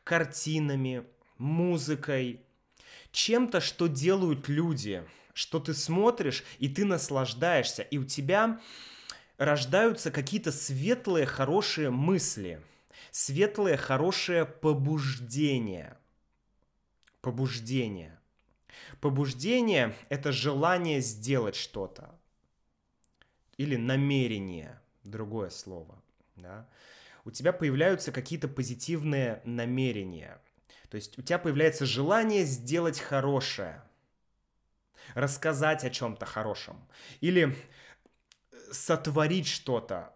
картинами, 0.05 1.05
музыкой, 1.39 2.41
чем-то, 3.13 3.61
что 3.61 3.87
делают 3.87 4.49
люди, 4.49 5.05
что 5.33 5.61
ты 5.61 5.73
смотришь, 5.73 6.45
и 6.59 6.69
ты 6.69 6.85
наслаждаешься, 6.85 7.83
и 7.83 7.97
у 7.97 8.05
тебя 8.05 8.61
рождаются 9.39 10.11
какие-то 10.11 10.53
светлые, 10.53 11.27
хорошие 11.27 11.91
мысли, 11.91 12.61
светлые, 13.11 13.79
хорошие 13.79 14.45
побуждения– 14.45 15.97
побуждение. 17.21 18.19
Побуждение— 19.01 19.95
это 20.09 20.33
желание 20.33 21.01
сделать 21.01 21.57
что-то. 21.57 22.19
Или 23.57 23.77
намерение, 23.77 24.81
другое 25.05 25.51
слово. 25.51 26.03
Да? 26.37 26.69
У 27.25 27.31
тебя 27.31 27.53
появляются 27.53 28.13
какие-то 28.13 28.49
позитивные 28.49 29.43
намерения. 29.45 30.41
То 30.89 30.97
есть 30.97 31.19
у 31.19 31.23
тебя 31.23 31.39
появляется 31.39 31.87
желание 31.87 32.45
сделать 32.45 32.99
хорошее. 32.99 33.83
Рассказать 35.15 35.85
о 35.85 35.91
чем-то 35.91 36.25
хорошем. 36.27 36.89
Или 37.21 37.57
сотворить 38.73 39.47
что-то. 39.47 40.15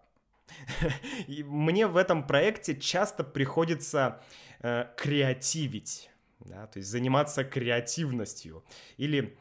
Мне 1.28 1.86
в 1.86 1.96
этом 1.96 2.26
проекте 2.26 2.76
часто 2.76 3.24
приходится 3.24 4.22
э, 4.60 4.86
креативить 4.96 6.10
да, 6.44 6.66
то 6.66 6.78
есть 6.78 6.88
заниматься 6.90 7.44
креативностью 7.44 8.64
или 8.96 9.36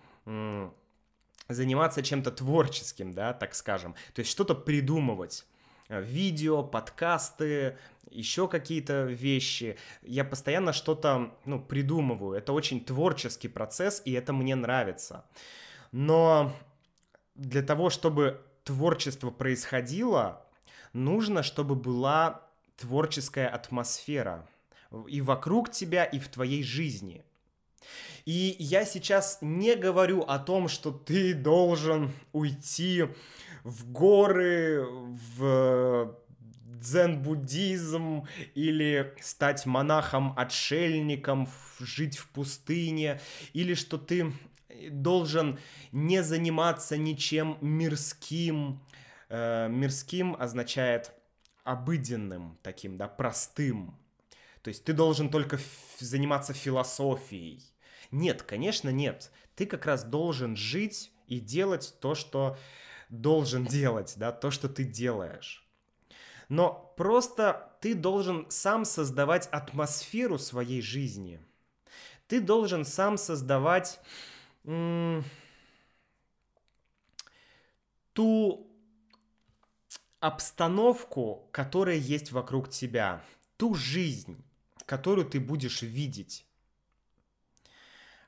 заниматься 1.50 2.02
чем-то 2.02 2.32
творческим, 2.32 3.14
да, 3.14 3.34
так 3.34 3.56
скажем, 3.56 3.96
то 4.14 4.20
есть 4.20 4.32
что-то 4.32 4.56
придумывать 4.56 5.46
э, 5.90 6.02
видео, 6.02 6.64
подкасты, 6.64 7.78
еще 8.10 8.48
какие-то 8.48 9.04
вещи. 9.04 9.78
Я 10.02 10.24
постоянно 10.24 10.72
что-то 10.72 11.36
ну, 11.46 11.60
придумываю. 11.60 12.38
Это 12.38 12.54
очень 12.54 12.84
творческий 12.84 13.48
процесс, 13.48 14.02
и 14.06 14.14
это 14.14 14.34
мне 14.34 14.56
нравится. 14.56 15.26
Но 15.92 16.56
для 17.36 17.62
того, 17.62 17.90
чтобы 17.90 18.42
творчество 18.64 19.32
происходило, 19.32 20.46
нужно, 20.94 21.44
чтобы 21.44 21.76
была 21.76 22.48
творческая 22.78 23.48
атмосфера 23.48 24.48
и 25.08 25.22
вокруг 25.22 25.72
тебя, 25.72 26.04
и 26.04 26.20
в 26.20 26.28
твоей 26.28 26.64
жизни. 26.64 27.24
И 28.26 28.56
я 28.60 28.86
сейчас 28.86 29.40
не 29.42 29.76
говорю 29.76 30.22
о 30.22 30.40
том, 30.40 30.68
что 30.68 30.92
ты 30.92 31.34
должен 31.34 32.12
уйти 32.32 33.06
в 33.64 33.92
горы, 33.92 34.86
в 35.38 36.18
дзен-буддизм 36.66 38.28
или 38.56 39.14
стать 39.22 39.66
монахом-отшельником, 39.66 41.50
жить 41.80 42.18
в 42.18 42.28
пустыне, 42.30 43.20
или 43.54 43.74
что 43.74 43.98
ты 43.98 44.34
должен 44.90 45.60
не 45.92 46.24
заниматься 46.24 46.98
ничем 46.98 47.58
мирским. 47.62 48.82
Э, 49.30 49.68
мирским 49.70 50.36
означает 50.38 51.12
обыденным 51.64 52.58
таким, 52.62 52.98
да, 52.98 53.08
простым. 53.08 53.98
То 54.64 54.70
есть 54.70 54.86
ты 54.86 54.94
должен 54.94 55.30
только 55.30 55.60
заниматься 56.00 56.54
философией. 56.54 57.62
Нет, 58.12 58.44
конечно, 58.44 58.90
нет. 58.90 59.32
Ты 59.56 59.66
как 59.66 59.86
раз 59.86 60.04
должен 60.06 60.56
жить 60.56 61.12
и 61.28 61.40
делать 61.40 61.96
то, 62.00 62.16
что 62.16 62.58
должен 63.10 63.66
делать, 63.66 64.14
да, 64.16 64.32
то, 64.32 64.52
что 64.52 64.70
ты 64.70 64.86
делаешь. 64.86 65.68
Но 66.48 66.94
просто 66.98 67.78
ты 67.82 67.94
должен 67.94 68.50
сам 68.50 68.86
создавать 68.86 69.48
атмосферу 69.48 70.38
своей 70.38 70.82
жизни. 70.82 71.40
Ты 72.28 72.40
должен 72.40 72.86
сам 72.86 73.18
создавать 73.18 74.00
ту 78.14 78.68
обстановку, 80.20 81.50
которая 81.52 81.98
есть 81.98 82.32
вокруг 82.32 82.70
тебя, 82.70 83.22
ту 83.58 83.76
жизнь, 83.76 84.42
которую 84.86 85.28
ты 85.28 85.40
будешь 85.40 85.82
видеть. 85.82 86.46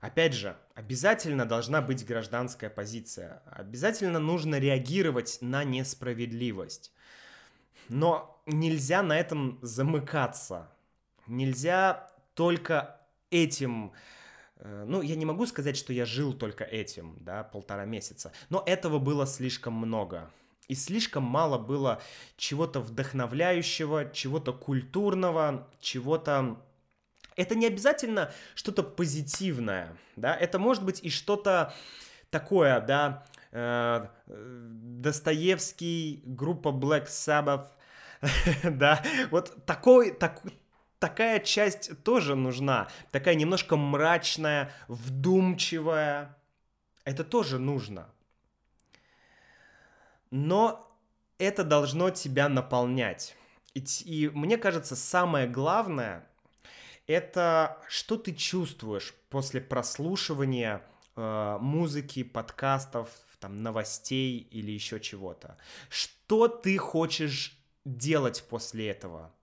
Опять 0.01 0.33
же, 0.33 0.55
обязательно 0.75 1.45
должна 1.45 1.81
быть 1.81 2.05
гражданская 2.05 2.69
позиция. 2.69 3.41
Обязательно 3.47 4.19
нужно 4.19 4.59
реагировать 4.59 5.39
на 5.41 5.63
несправедливость. 5.63 6.91
Но 7.89 8.39
нельзя 8.45 9.01
на 9.01 9.17
этом 9.17 9.57
замыкаться. 9.61 10.69
Нельзя 11.27 12.11
только 12.35 13.01
этим... 13.31 13.93
Э, 14.57 14.85
ну, 14.87 15.01
я 15.01 15.15
не 15.15 15.25
могу 15.25 15.45
сказать, 15.47 15.75
что 15.75 15.91
я 15.91 16.05
жил 16.05 16.33
только 16.33 16.63
этим, 16.63 17.17
да, 17.21 17.43
полтора 17.43 17.85
месяца. 17.85 18.31
Но 18.49 18.63
этого 18.65 18.99
было 18.99 19.25
слишком 19.25 19.73
много. 19.73 20.29
И 20.67 20.73
слишком 20.73 21.23
мало 21.23 21.57
было 21.57 22.01
чего-то 22.37 22.79
вдохновляющего, 22.79 24.09
чего-то 24.11 24.53
культурного, 24.53 25.67
чего-то... 25.79 26.59
Это 27.35 27.53
не 27.55 27.67
обязательно 27.67 28.31
что-то 28.55 28.81
позитивное, 28.81 29.95
да, 30.15 30.35
это 30.35 30.57
может 30.57 30.83
быть 30.83 31.03
и 31.03 31.09
что-то 31.09 31.73
такое, 32.29 32.79
да, 32.79 33.25
э, 33.51 34.07
Достоевский, 34.25 36.23
группа 36.25 36.69
Black 36.69 37.07
Sabbath, 37.07 37.67
да, 38.63 39.03
вот 39.31 39.65
такой, 39.65 40.11
так, 40.11 40.41
такая 40.97 41.41
часть 41.41 42.01
тоже 42.03 42.35
нужна, 42.35 42.87
такая 43.11 43.35
немножко 43.35 43.75
мрачная, 43.75 44.71
вдумчивая, 44.87 46.37
это 47.03 47.25
тоже 47.25 47.59
нужно 47.59 48.07
но 50.35 50.85
это 51.37 51.63
должно 51.63 52.09
тебя 52.09 52.49
наполнять. 52.49 53.37
И, 53.73 53.85
и 54.03 54.29
мне 54.29 54.57
кажется, 54.57 54.95
самое 54.97 55.47
главное 55.47 56.27
это 57.07 57.77
что 57.87 58.17
ты 58.17 58.33
чувствуешь 58.33 59.13
после 59.29 59.61
прослушивания 59.61 60.81
э, 61.15 61.57
музыки, 61.61 62.23
подкастов, 62.23 63.09
там, 63.39 63.63
новостей 63.63 64.39
или 64.51 64.71
еще 64.71 64.99
чего-то. 64.99 65.57
Что 65.89 66.49
ты 66.49 66.77
хочешь 66.77 67.57
делать 67.85 68.43
после 68.49 68.89
этого? 68.89 69.33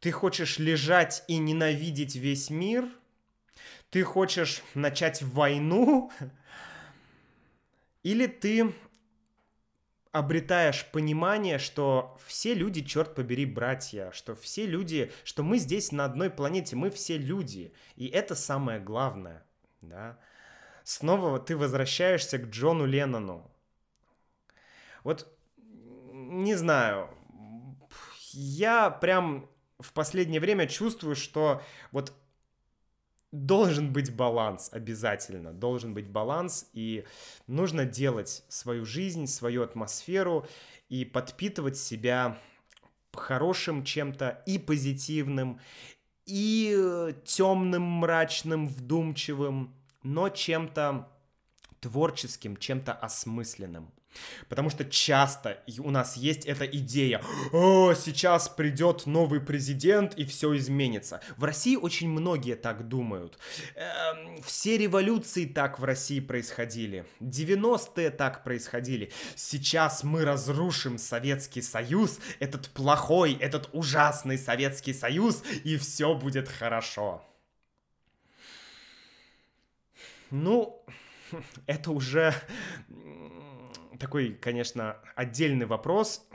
Ты 0.00 0.10
хочешь 0.10 0.58
лежать 0.58 1.24
и 1.28 1.38
ненавидеть 1.38 2.16
весь 2.16 2.50
мир? 2.50 2.86
Ты 3.88 4.02
хочешь 4.02 4.62
начать 4.74 5.22
войну? 5.22 6.12
Или 8.02 8.26
ты 8.26 8.74
обретаешь 10.12 10.86
понимание, 10.90 11.58
что 11.58 12.18
все 12.26 12.54
люди, 12.54 12.82
черт 12.82 13.14
побери, 13.14 13.46
братья, 13.46 14.10
что 14.12 14.34
все 14.34 14.66
люди, 14.66 15.12
что 15.24 15.42
мы 15.42 15.58
здесь 15.58 15.92
на 15.92 16.04
одной 16.04 16.30
планете, 16.30 16.76
мы 16.76 16.90
все 16.90 17.16
люди, 17.16 17.72
и 17.96 18.06
это 18.06 18.34
самое 18.34 18.80
главное, 18.80 19.44
да. 19.82 20.18
Снова 20.82 21.38
ты 21.38 21.56
возвращаешься 21.56 22.38
к 22.38 22.48
Джону 22.48 22.86
Леннону. 22.86 23.50
Вот, 25.04 25.28
не 26.12 26.54
знаю, 26.56 27.08
я 28.32 28.90
прям 28.90 29.48
в 29.78 29.92
последнее 29.92 30.40
время 30.40 30.66
чувствую, 30.66 31.14
что 31.14 31.62
вот 31.92 32.12
должен 33.32 33.92
быть 33.92 34.14
баланс 34.14 34.70
обязательно, 34.72 35.52
должен 35.52 35.94
быть 35.94 36.08
баланс, 36.08 36.68
и 36.72 37.04
нужно 37.46 37.84
делать 37.84 38.44
свою 38.48 38.84
жизнь, 38.84 39.26
свою 39.26 39.62
атмосферу 39.62 40.46
и 40.88 41.04
подпитывать 41.04 41.76
себя 41.76 42.38
хорошим 43.12 43.84
чем-то 43.84 44.42
и 44.46 44.58
позитивным, 44.58 45.60
и 46.26 46.74
э, 46.76 47.12
темным, 47.24 47.82
мрачным, 47.82 48.68
вдумчивым, 48.68 49.74
но 50.02 50.28
чем-то 50.28 51.08
творческим, 51.80 52.56
чем-то 52.56 52.92
осмысленным. 52.92 53.92
Потому 54.48 54.70
что 54.70 54.84
часто 54.84 55.62
у 55.78 55.90
нас 55.90 56.16
есть 56.16 56.44
эта 56.44 56.64
идея, 56.64 57.22
о, 57.52 57.94
сейчас 57.94 58.48
придет 58.48 59.06
новый 59.06 59.40
президент 59.40 60.14
и 60.14 60.24
все 60.24 60.56
изменится. 60.56 61.20
В 61.36 61.44
России 61.44 61.76
очень 61.76 62.08
многие 62.08 62.56
так 62.56 62.88
думают. 62.88 63.38
Эм, 63.76 64.42
все 64.42 64.76
революции 64.76 65.44
так 65.44 65.78
в 65.78 65.84
России 65.84 66.20
происходили. 66.20 67.06
90-е 67.20 68.10
так 68.10 68.44
происходили. 68.44 69.12
Сейчас 69.36 70.02
мы 70.02 70.24
разрушим 70.24 70.98
Советский 70.98 71.62
Союз, 71.62 72.18
этот 72.40 72.68
плохой, 72.70 73.34
этот 73.34 73.68
ужасный 73.72 74.38
Советский 74.38 74.94
Союз, 74.94 75.42
и 75.64 75.76
все 75.76 76.14
будет 76.14 76.48
хорошо. 76.48 77.24
Ну, 80.30 80.84
это 81.66 81.90
уже 81.90 82.34
такой, 84.00 84.32
конечно, 84.32 84.96
отдельный 85.14 85.66
вопрос, 85.66 86.26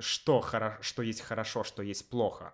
что, 0.00 0.40
хоро... 0.40 0.76
что 0.82 1.02
есть 1.02 1.22
хорошо, 1.22 1.64
что 1.64 1.82
есть 1.82 2.10
плохо. 2.10 2.52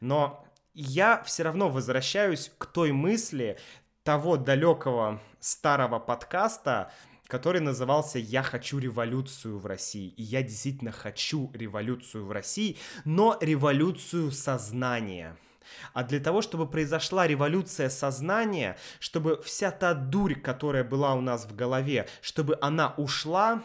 Но 0.00 0.44
я 0.72 1.22
все 1.22 1.44
равно 1.44 1.68
возвращаюсь 1.68 2.50
к 2.58 2.66
той 2.66 2.92
мысли 2.92 3.58
того 4.02 4.36
далекого 4.36 5.20
старого 5.38 5.98
подкаста, 5.98 6.90
который 7.26 7.60
назывался 7.60 8.18
«Я 8.18 8.42
хочу 8.42 8.78
революцию 8.78 9.58
в 9.58 9.66
России». 9.66 10.08
И 10.08 10.22
я 10.22 10.42
действительно 10.42 10.92
хочу 10.92 11.50
революцию 11.54 12.24
в 12.24 12.32
России, 12.32 12.78
но 13.04 13.38
революцию 13.40 14.32
сознания– 14.32 15.36
а 15.92 16.04
для 16.04 16.20
того, 16.20 16.42
чтобы 16.42 16.68
произошла 16.68 17.26
революция 17.26 17.88
сознания, 17.88 18.76
чтобы 19.00 19.40
вся 19.42 19.70
та 19.70 19.94
дурь, 19.94 20.34
которая 20.34 20.84
была 20.84 21.14
у 21.14 21.20
нас 21.20 21.46
в 21.46 21.54
голове, 21.54 22.08
чтобы 22.20 22.58
она 22.60 22.94
ушла, 22.96 23.62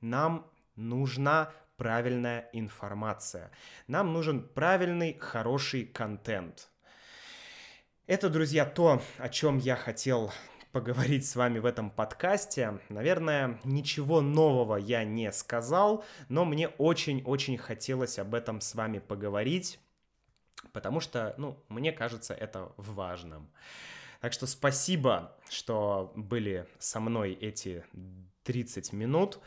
нам 0.00 0.46
нужна 0.76 1.50
правильная 1.76 2.48
информация. 2.52 3.50
Нам 3.86 4.12
нужен 4.12 4.46
правильный, 4.46 5.16
хороший 5.18 5.84
контент. 5.84 6.68
Это, 8.06 8.28
друзья, 8.28 8.64
то, 8.64 9.02
о 9.18 9.28
чем 9.28 9.58
я 9.58 9.76
хотел 9.76 10.32
поговорить 10.72 11.26
с 11.26 11.36
вами 11.36 11.58
в 11.58 11.66
этом 11.66 11.90
подкасте. 11.90 12.78
Наверное, 12.88 13.58
ничего 13.64 14.20
нового 14.20 14.76
я 14.76 15.04
не 15.04 15.32
сказал, 15.32 16.04
но 16.28 16.44
мне 16.44 16.68
очень-очень 16.68 17.56
хотелось 17.58 18.18
об 18.18 18.34
этом 18.34 18.60
с 18.60 18.74
вами 18.74 18.98
поговорить 18.98 19.80
потому 20.72 21.00
что, 21.00 21.34
ну, 21.38 21.62
мне 21.68 21.92
кажется 21.92 22.34
это 22.34 22.72
важным. 22.76 23.48
Так 24.20 24.32
что 24.32 24.46
спасибо, 24.46 25.36
что 25.48 26.12
были 26.16 26.66
со 26.78 27.00
мной 27.00 27.32
эти 27.32 27.84
30 28.44 28.92
минут. 28.92 29.38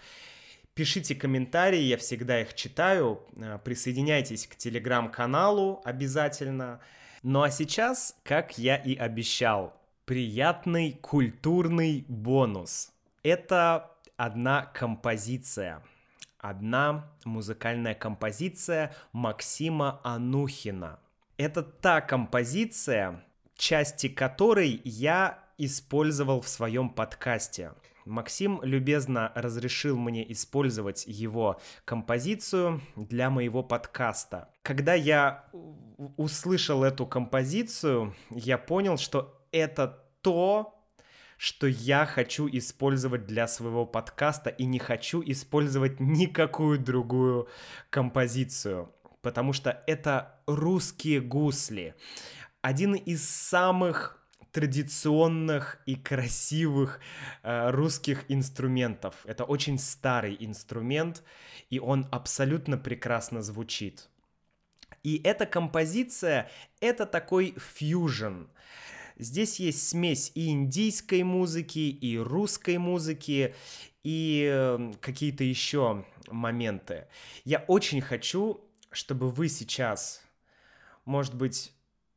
Пишите 0.74 1.16
комментарии, 1.16 1.82
я 1.82 1.98
всегда 1.98 2.42
их 2.42 2.54
читаю. 2.54 3.22
Э, 3.36 3.60
присоединяйтесь 3.62 4.48
к 4.48 4.56
телеграм-каналу 4.56 5.82
обязательно. 5.84 6.80
Ну 7.24 7.42
а 7.42 7.52
сейчас, 7.52 8.16
как 8.24 8.58
я 8.58 8.78
и 8.78 8.96
обещал, 8.96 9.76
приятный 10.06 10.94
культурный 10.94 12.06
бонус. 12.08 12.92
Это 13.24 13.92
одна 14.16 14.66
композиция– 14.74 15.84
одна 16.42 17.08
музыкальная 17.24 17.94
композиция 17.94 18.94
Максима 19.14 20.02
Анухина. 20.04 21.00
Это 21.42 21.64
та 21.64 22.02
композиция, 22.02 23.26
части 23.58 24.10
которой 24.10 24.80
я 24.84 25.40
использовал 25.58 26.42
в 26.42 26.48
своем 26.48 26.88
подкасте. 26.92 27.72
Максим 28.06 28.60
любезно 28.62 29.32
разрешил 29.34 29.98
мне 29.98 30.32
использовать 30.32 31.08
его 31.08 31.60
композицию 31.84 32.82
для 32.96 33.32
моего 33.32 33.64
подкаста. 33.64 34.50
Когда 34.62 34.94
я 34.94 35.46
услышал 36.16 36.84
эту 36.84 37.08
композицию, 37.08 38.14
я 38.30 38.60
понял, 38.60 39.00
что 39.00 39.44
это 39.52 40.00
то, 40.22 40.80
что 41.38 41.66
я 41.66 42.06
хочу 42.06 42.48
использовать 42.52 43.26
для 43.26 43.48
своего 43.48 43.88
подкаста 43.88 44.52
и 44.52 44.66
не 44.66 44.78
хочу 44.78 45.24
использовать 45.26 46.00
никакую 46.00 46.78
другую 46.78 47.48
композицию, 47.90 48.94
потому 49.22 49.54
что 49.54 49.84
это 49.88 50.42
русские 50.48 51.22
гусли. 51.22 51.96
Один 52.62 52.96
из 52.96 53.28
самых 53.28 54.22
традиционных 54.52 55.82
и 55.86 55.96
красивых 55.96 57.00
э, 57.44 57.70
русских 57.72 58.26
инструментов. 58.28 59.16
Это 59.26 59.46
очень 59.46 59.80
старый 59.80 60.36
инструмент, 60.40 61.24
и 61.70 61.80
он 61.80 62.08
абсолютно 62.12 62.78
прекрасно 62.78 63.42
звучит. 63.42 64.10
И 65.04 65.22
эта 65.24 65.46
композиция— 65.46 66.52
это 66.82 67.06
такой 67.06 67.56
фьюжн. 67.58 68.48
Здесь 69.18 69.60
есть 69.60 69.88
смесь 69.88 70.32
и 70.36 70.50
индийской 70.50 71.24
музыки, 71.24 71.80
и 71.80 72.18
русской 72.18 72.78
музыки, 72.78 73.56
и 74.04 74.50
э, 74.52 74.94
какие-то 75.00 75.44
еще 75.44 76.06
моменты. 76.28 77.08
Я 77.46 77.60
очень 77.68 78.02
хочу, 78.02 78.62
чтобы 78.92 79.30
вы 79.30 79.48
сейчас, 79.48 80.22
может 81.06 81.34
быть, 81.36 81.74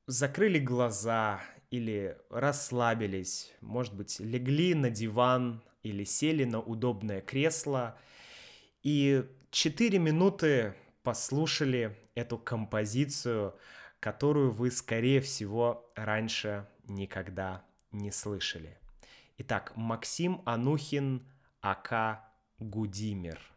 закрыли 0.07 0.59
глаза 0.59 1.41
или 1.70 2.18
расслабились, 2.31 3.53
может 3.61 3.95
быть, 3.95 4.20
легли 4.20 4.75
на 4.75 4.91
диван 4.91 5.62
или 5.83 6.05
сели 6.05 6.45
на 6.45 6.61
удобное 6.61 7.20
кресло 7.20 7.97
и 8.83 9.25
4 9.51 9.99
минуты 9.99 10.75
послушали 11.03 11.97
эту 12.14 12.39
композицию, 12.39 13.57
которую 14.01 14.51
вы, 14.51 14.70
скорее 14.70 15.20
всего, 15.20 15.91
раньше 15.95 16.66
никогда 16.85 17.64
не 17.93 18.11
слышали. 18.11 18.79
Итак, 19.39 19.72
Максим 19.77 20.43
Анухин, 20.45 21.27
АК 21.61 22.20
Гудимир– 22.59 23.41